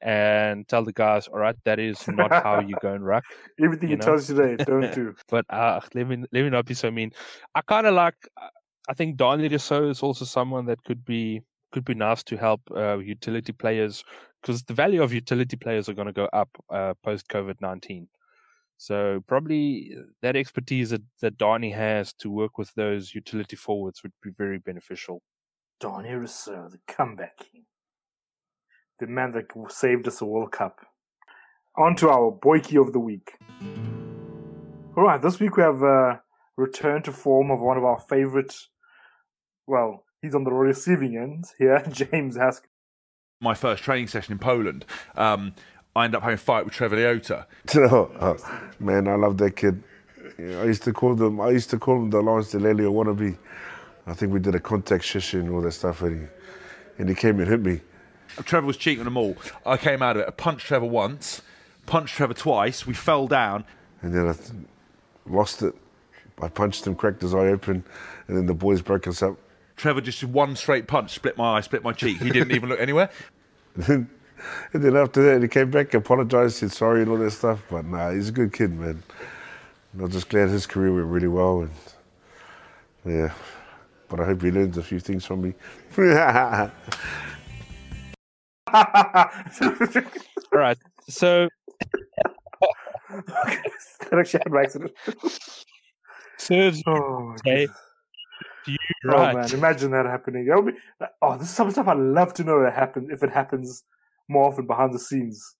and 0.02 0.66
tell 0.68 0.84
the 0.84 0.92
guys, 0.92 1.26
all 1.28 1.38
right, 1.38 1.56
that 1.64 1.78
is 1.78 2.06
not 2.08 2.30
how 2.30 2.60
you 2.60 2.76
go 2.80 2.92
and 2.92 3.04
ruck. 3.04 3.24
Everything 3.62 3.90
You 3.90 3.96
know? 3.96 4.04
tells 4.04 4.28
you 4.28 4.36
today, 4.36 4.62
don't 4.64 4.94
do. 4.94 5.14
but 5.28 5.44
uh, 5.50 5.80
let 5.94 6.06
me 6.08 6.16
let 6.32 6.42
me 6.44 6.50
not 6.50 6.66
be 6.66 6.74
so 6.74 6.90
mean. 6.90 7.12
I 7.54 7.62
kind 7.62 7.86
of 7.86 7.94
like. 7.94 8.16
I 8.88 8.94
think 8.94 9.16
Daniel 9.16 9.48
Rossouw 9.50 9.90
is 9.90 10.00
also 10.02 10.24
someone 10.24 10.66
that 10.66 10.82
could 10.84 11.04
be 11.04 11.42
could 11.72 11.84
be 11.84 11.94
nice 11.94 12.22
to 12.24 12.36
help 12.36 12.60
uh, 12.74 12.98
utility 12.98 13.52
players 13.52 14.04
because 14.40 14.62
the 14.62 14.74
value 14.74 15.02
of 15.02 15.12
utility 15.12 15.56
players 15.56 15.88
are 15.88 15.94
going 15.94 16.06
to 16.06 16.12
go 16.12 16.26
up 16.32 16.48
uh, 16.70 16.94
post 17.02 17.26
COVID 17.28 17.56
nineteen. 17.60 18.08
So 18.78 19.24
probably 19.26 19.90
that 20.22 20.36
expertise 20.36 20.90
that, 20.90 21.02
that 21.22 21.38
Danie 21.38 21.74
has 21.74 22.12
to 22.20 22.30
work 22.30 22.58
with 22.58 22.70
those 22.74 23.14
utility 23.14 23.56
forwards 23.56 24.02
would 24.02 24.12
be 24.22 24.30
very 24.36 24.58
beneficial. 24.58 25.22
Danie 25.82 26.12
Rossouw, 26.12 26.70
the 26.70 26.78
comeback 26.86 27.38
king. 27.38 27.64
The 28.98 29.06
man 29.06 29.32
that 29.32 29.46
saved 29.70 30.08
us 30.08 30.22
a 30.22 30.24
World 30.24 30.52
Cup. 30.52 30.78
On 31.76 31.94
to 31.96 32.08
our 32.08 32.32
Boykie 32.32 32.80
of 32.80 32.94
the 32.94 32.98
week. 32.98 33.32
Alright, 34.96 35.20
this 35.20 35.38
week 35.38 35.58
we 35.58 35.62
have 35.62 35.82
a 35.82 36.22
return 36.56 37.02
to 37.02 37.12
form 37.12 37.50
of 37.50 37.60
one 37.60 37.76
of 37.76 37.84
our 37.84 38.00
favorite, 38.00 38.54
well, 39.66 40.04
he's 40.22 40.34
on 40.34 40.44
the 40.44 40.50
receiving 40.50 41.14
end 41.14 41.44
here, 41.58 41.84
James 41.92 42.38
Haskell. 42.38 42.70
my 43.42 43.52
first 43.52 43.82
training 43.82 44.06
session 44.06 44.32
in 44.32 44.38
Poland, 44.38 44.86
um, 45.14 45.54
I 45.94 46.06
ended 46.06 46.16
up 46.16 46.22
having 46.22 46.36
a 46.36 46.38
fight 46.38 46.64
with 46.64 46.72
Trevor 46.72 46.96
Leota. 46.96 47.44
You 47.74 47.80
know, 47.82 48.10
uh, 48.18 48.38
man, 48.80 49.06
I 49.08 49.16
love 49.16 49.36
that 49.38 49.56
kid. 49.56 49.82
You 50.38 50.46
know, 50.46 50.62
I 50.62 50.64
used 50.64 50.84
to 50.84 50.94
call 50.94 51.14
them. 51.14 51.40
I 51.40 51.50
used 51.50 51.68
to 51.70 51.78
call 51.78 51.96
him 51.96 52.10
the 52.10 52.20
Lawrence 52.20 52.52
Dallaglio 52.52 52.92
wannabe. 52.92 53.36
I 54.06 54.14
think 54.14 54.32
we 54.32 54.40
did 54.40 54.54
a 54.54 54.60
contact 54.60 55.04
session 55.04 55.40
and 55.40 55.50
all 55.54 55.60
that 55.62 55.72
stuff, 55.72 56.00
and 56.02 56.22
he, 56.22 56.26
and 56.98 57.08
he 57.08 57.14
came 57.14 57.38
and 57.40 57.48
hit 57.48 57.60
me. 57.60 57.80
Trevor 58.44 58.66
was 58.66 58.76
cheating 58.76 59.00
on 59.00 59.04
them 59.06 59.16
all. 59.16 59.36
I 59.64 59.76
came 59.76 60.02
out 60.02 60.16
of 60.16 60.22
it. 60.22 60.28
I 60.28 60.30
punched 60.30 60.66
Trevor 60.66 60.86
once, 60.86 61.42
punched 61.86 62.14
Trevor 62.14 62.34
twice. 62.34 62.86
We 62.86 62.94
fell 62.94 63.26
down. 63.26 63.64
And 64.02 64.14
then 64.14 64.28
I 64.28 64.32
th- 64.32 64.50
lost 65.26 65.62
it. 65.62 65.74
I 66.40 66.48
punched 66.48 66.86
him, 66.86 66.94
cracked 66.94 67.22
his 67.22 67.34
eye 67.34 67.48
open, 67.48 67.82
and 68.28 68.36
then 68.36 68.46
the 68.46 68.54
boys 68.54 68.82
broke 68.82 69.06
us 69.06 69.22
up. 69.22 69.36
Trevor 69.76 70.00
just 70.00 70.20
did 70.20 70.32
one 70.32 70.56
straight 70.56 70.86
punch, 70.86 71.12
split 71.12 71.36
my 71.36 71.56
eye, 71.56 71.60
split 71.60 71.82
my 71.82 71.92
cheek. 71.92 72.20
He 72.20 72.30
didn't 72.30 72.52
even 72.52 72.68
look 72.68 72.80
anywhere. 72.80 73.10
and 73.86 74.08
then 74.72 74.96
after 74.96 75.22
that, 75.22 75.42
he 75.42 75.48
came 75.48 75.70
back, 75.70 75.92
apologized, 75.94 76.56
said 76.56 76.72
sorry, 76.72 77.02
and 77.02 77.10
all 77.10 77.18
that 77.18 77.30
stuff. 77.30 77.62
But 77.70 77.84
nah, 77.84 78.10
he's 78.10 78.28
a 78.28 78.32
good 78.32 78.52
kid, 78.52 78.72
man. 78.72 79.02
And 79.92 80.02
I'm 80.02 80.10
just 80.10 80.28
glad 80.28 80.48
his 80.48 80.66
career 80.66 80.94
went 80.94 81.06
really 81.06 81.28
well. 81.28 81.62
And 81.62 81.70
yeah, 83.04 83.32
but 84.08 84.20
I 84.20 84.26
hope 84.26 84.42
he 84.42 84.50
learns 84.50 84.76
a 84.78 84.82
few 84.82 85.00
things 85.00 85.24
from 85.24 85.42
me. 85.42 85.54
All 88.74 90.58
right, 90.58 90.78
so 91.08 91.48
that 93.08 94.18
actually 94.18 94.38
happened 94.38 94.54
by 94.54 94.62
accident. 94.62 94.92
Serves 96.38 96.82
Oh, 96.86 97.34
Okay. 97.40 97.68
You 98.66 98.76
oh 99.06 99.10
right. 99.10 99.34
man, 99.36 99.54
imagine 99.54 99.92
that 99.92 100.06
happening. 100.06 100.46
That 100.46 100.56
would 100.56 100.74
be, 100.74 101.06
oh, 101.22 101.38
this 101.38 101.48
is 101.48 101.54
some 101.54 101.70
stuff 101.70 101.86
I'd 101.86 101.98
love 101.98 102.34
to 102.34 102.44
know 102.44 102.60
that 102.62 102.74
happens 102.74 103.10
if 103.12 103.22
it 103.22 103.30
happens 103.30 103.84
more 104.28 104.48
often 104.48 104.66
behind 104.66 104.92
the 104.92 104.98
scenes. 104.98 105.54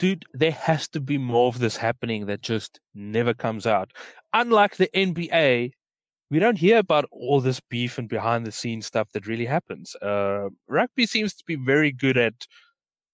Dude, 0.00 0.24
there 0.34 0.50
has 0.50 0.88
to 0.88 1.00
be 1.00 1.16
more 1.16 1.46
of 1.46 1.60
this 1.60 1.76
happening 1.76 2.26
that 2.26 2.42
just 2.42 2.80
never 2.94 3.34
comes 3.34 3.66
out. 3.66 3.92
Unlike 4.32 4.76
the 4.76 4.88
NBA, 4.88 5.72
we 6.30 6.38
don't 6.38 6.58
hear 6.58 6.78
about 6.78 7.06
all 7.10 7.40
this 7.40 7.60
beef 7.60 7.98
and 7.98 8.08
behind 8.08 8.46
the 8.46 8.52
scenes 8.52 8.86
stuff 8.86 9.10
that 9.12 9.26
really 9.26 9.46
happens. 9.46 9.96
Uh, 9.96 10.48
rugby 10.68 11.06
seems 11.06 11.34
to 11.34 11.44
be 11.44 11.56
very 11.56 11.90
good 11.90 12.16
at 12.16 12.46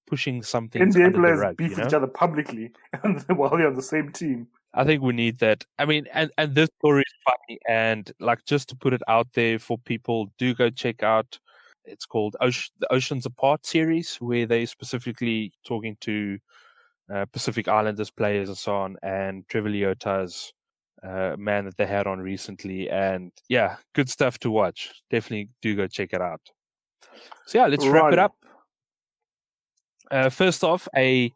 pushing 0.06 0.42
something 0.42 0.82
NBA 0.82 1.14
players 1.14 1.40
rug. 1.40 1.56
beef 1.56 1.72
you 1.72 1.76
know? 1.78 1.86
each 1.86 1.94
other 1.94 2.06
publicly 2.06 2.72
while 3.28 3.56
they're 3.56 3.66
on 3.66 3.74
the 3.74 3.82
same 3.82 4.12
team. 4.12 4.46
I 4.74 4.84
think 4.84 5.02
we 5.02 5.14
need 5.14 5.38
that. 5.38 5.64
I 5.78 5.86
mean, 5.86 6.06
and 6.12 6.30
and 6.36 6.54
this 6.54 6.68
story 6.78 7.02
is 7.02 7.14
funny, 7.24 7.58
and 7.66 8.12
like 8.20 8.44
just 8.44 8.68
to 8.68 8.76
put 8.76 8.92
it 8.92 9.02
out 9.08 9.26
there 9.32 9.58
for 9.58 9.78
people, 9.78 10.30
do 10.38 10.54
go 10.54 10.68
check 10.68 11.02
out. 11.02 11.38
It's 11.86 12.04
called 12.04 12.36
Ocean, 12.40 12.74
the 12.80 12.92
Oceans 12.92 13.24
Apart 13.24 13.64
series, 13.64 14.16
where 14.16 14.44
they're 14.44 14.66
specifically 14.66 15.52
talking 15.64 15.96
to 16.02 16.38
uh, 17.12 17.24
Pacific 17.32 17.68
Islanders 17.68 18.10
players 18.10 18.48
and 18.48 18.58
so 18.58 18.76
on, 18.76 18.96
and 19.02 19.48
Trevor 19.48 19.70
Leota's 19.70 20.52
uh, 21.02 21.36
man 21.38 21.64
that 21.64 21.76
they 21.76 21.86
had 21.86 22.06
on 22.06 22.18
recently, 22.18 22.90
and 22.90 23.32
yeah, 23.48 23.76
good 23.94 24.08
stuff 24.08 24.38
to 24.40 24.50
watch. 24.50 24.92
Definitely 25.10 25.50
do 25.62 25.76
go 25.76 25.86
check 25.86 26.12
it 26.12 26.20
out. 26.20 26.40
So 27.46 27.58
yeah, 27.58 27.66
let's 27.66 27.86
wrap 27.86 28.12
it 28.12 28.18
up. 28.18 28.34
Uh, 30.10 30.30
first 30.30 30.64
off, 30.64 30.88
a 30.96 31.32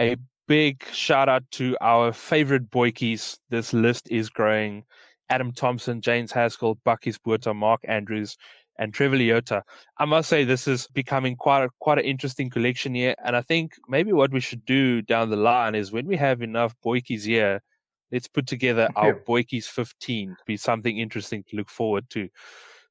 a 0.00 0.16
big 0.46 0.84
shout 0.92 1.28
out 1.28 1.44
to 1.52 1.76
our 1.80 2.12
favorite 2.12 2.70
boykies. 2.70 3.38
This 3.50 3.72
list 3.72 4.08
is 4.10 4.28
growing. 4.28 4.84
Adam 5.30 5.52
Thompson, 5.52 6.00
James 6.00 6.32
Haskell, 6.32 6.76
Bakkies 6.86 7.18
Botha, 7.24 7.54
Mark 7.54 7.80
Andrews, 7.84 8.36
and 8.78 8.92
Trevor 8.92 9.16
Leota. 9.16 9.62
I 9.98 10.04
must 10.04 10.28
say 10.28 10.44
this 10.44 10.68
is 10.68 10.86
becoming 10.88 11.36
quite 11.36 11.64
a, 11.64 11.70
quite 11.80 11.98
an 11.98 12.04
interesting 12.04 12.50
collection 12.50 12.94
here. 12.94 13.14
And 13.24 13.34
I 13.34 13.42
think 13.42 13.72
maybe 13.88 14.12
what 14.12 14.32
we 14.32 14.40
should 14.40 14.64
do 14.66 15.00
down 15.00 15.30
the 15.30 15.36
line 15.36 15.74
is 15.74 15.92
when 15.92 16.06
we 16.06 16.16
have 16.16 16.42
enough 16.42 16.74
boykies 16.84 17.24
here, 17.24 17.62
let's 18.12 18.28
put 18.28 18.46
together 18.46 18.88
our 18.96 19.14
boykies 19.14 19.66
15. 19.66 20.36
Be 20.46 20.56
something 20.56 20.98
interesting 20.98 21.44
to 21.48 21.56
look 21.56 21.68
forward 21.68 22.08
to. 22.10 22.28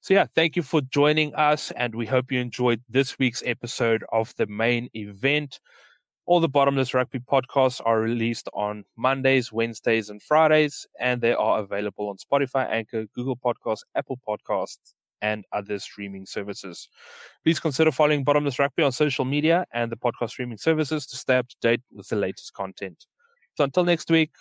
So 0.02 0.14
yeah, 0.14 0.26
thank 0.36 0.56
you 0.56 0.64
for 0.64 0.82
joining 0.82 1.34
us, 1.36 1.72
and 1.72 1.96
we 1.96 2.06
hope 2.06 2.32
you 2.32 2.40
enjoyed 2.40 2.82
this 2.90 3.18
week's 3.18 3.42
episode 3.46 4.04
of 4.12 4.34
the 4.38 4.48
main 4.48 4.90
event. 4.94 5.60
All 6.26 6.40
the 6.40 6.50
Bottomless 6.50 6.94
Rugby 6.94 7.20
podcasts 7.20 7.82
are 7.86 8.00
released 8.00 8.50
on 8.54 8.84
Mondays, 8.98 9.52
Wednesdays, 9.52 10.10
and 10.10 10.22
Fridays, 10.22 10.86
and 11.00 11.22
they 11.22 11.34
are 11.34 11.60
available 11.60 12.10
on 12.10 12.18
Spotify, 12.18 12.70
Anchor, 12.70 13.06
Google 13.16 13.38
Podcasts, 13.38 13.84
Apple 13.96 14.20
Podcasts, 14.28 14.94
and 15.22 15.46
other 15.54 15.80
streaming 15.80 16.26
services. 16.26 16.90
Please 17.44 17.60
consider 17.60 17.92
following 17.92 18.24
Bottomless 18.26 18.60
Rugby 18.60 18.84
on 18.84 18.92
social 18.92 19.26
media 19.26 19.66
and 19.74 19.92
the 19.92 19.96
podcast 19.96 20.32
streaming 20.32 20.58
services 20.58 21.08
to 21.08 21.16
stay 21.16 21.38
up 21.38 21.48
to 21.48 21.56
date 21.62 21.82
with 21.94 22.10
the 22.10 22.18
latest 22.18 22.54
content. 22.54 23.06
So 23.56 23.64
until 23.64 23.86
next 23.86 24.12
week, 24.12 24.32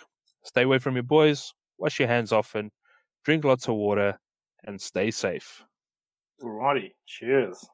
stay 0.44 0.62
away 0.62 0.78
from 0.78 0.94
your 0.94 1.02
boys, 1.02 1.52
wash 1.78 1.98
your 1.98 2.08
hands 2.08 2.32
often, 2.32 2.70
drink 3.24 3.44
lots 3.44 3.68
of 3.68 3.74
water, 3.74 4.18
and 4.64 4.80
stay 4.80 5.10
safe. 5.10 5.62
Alrighty, 6.42 6.92
cheers. 7.06 7.64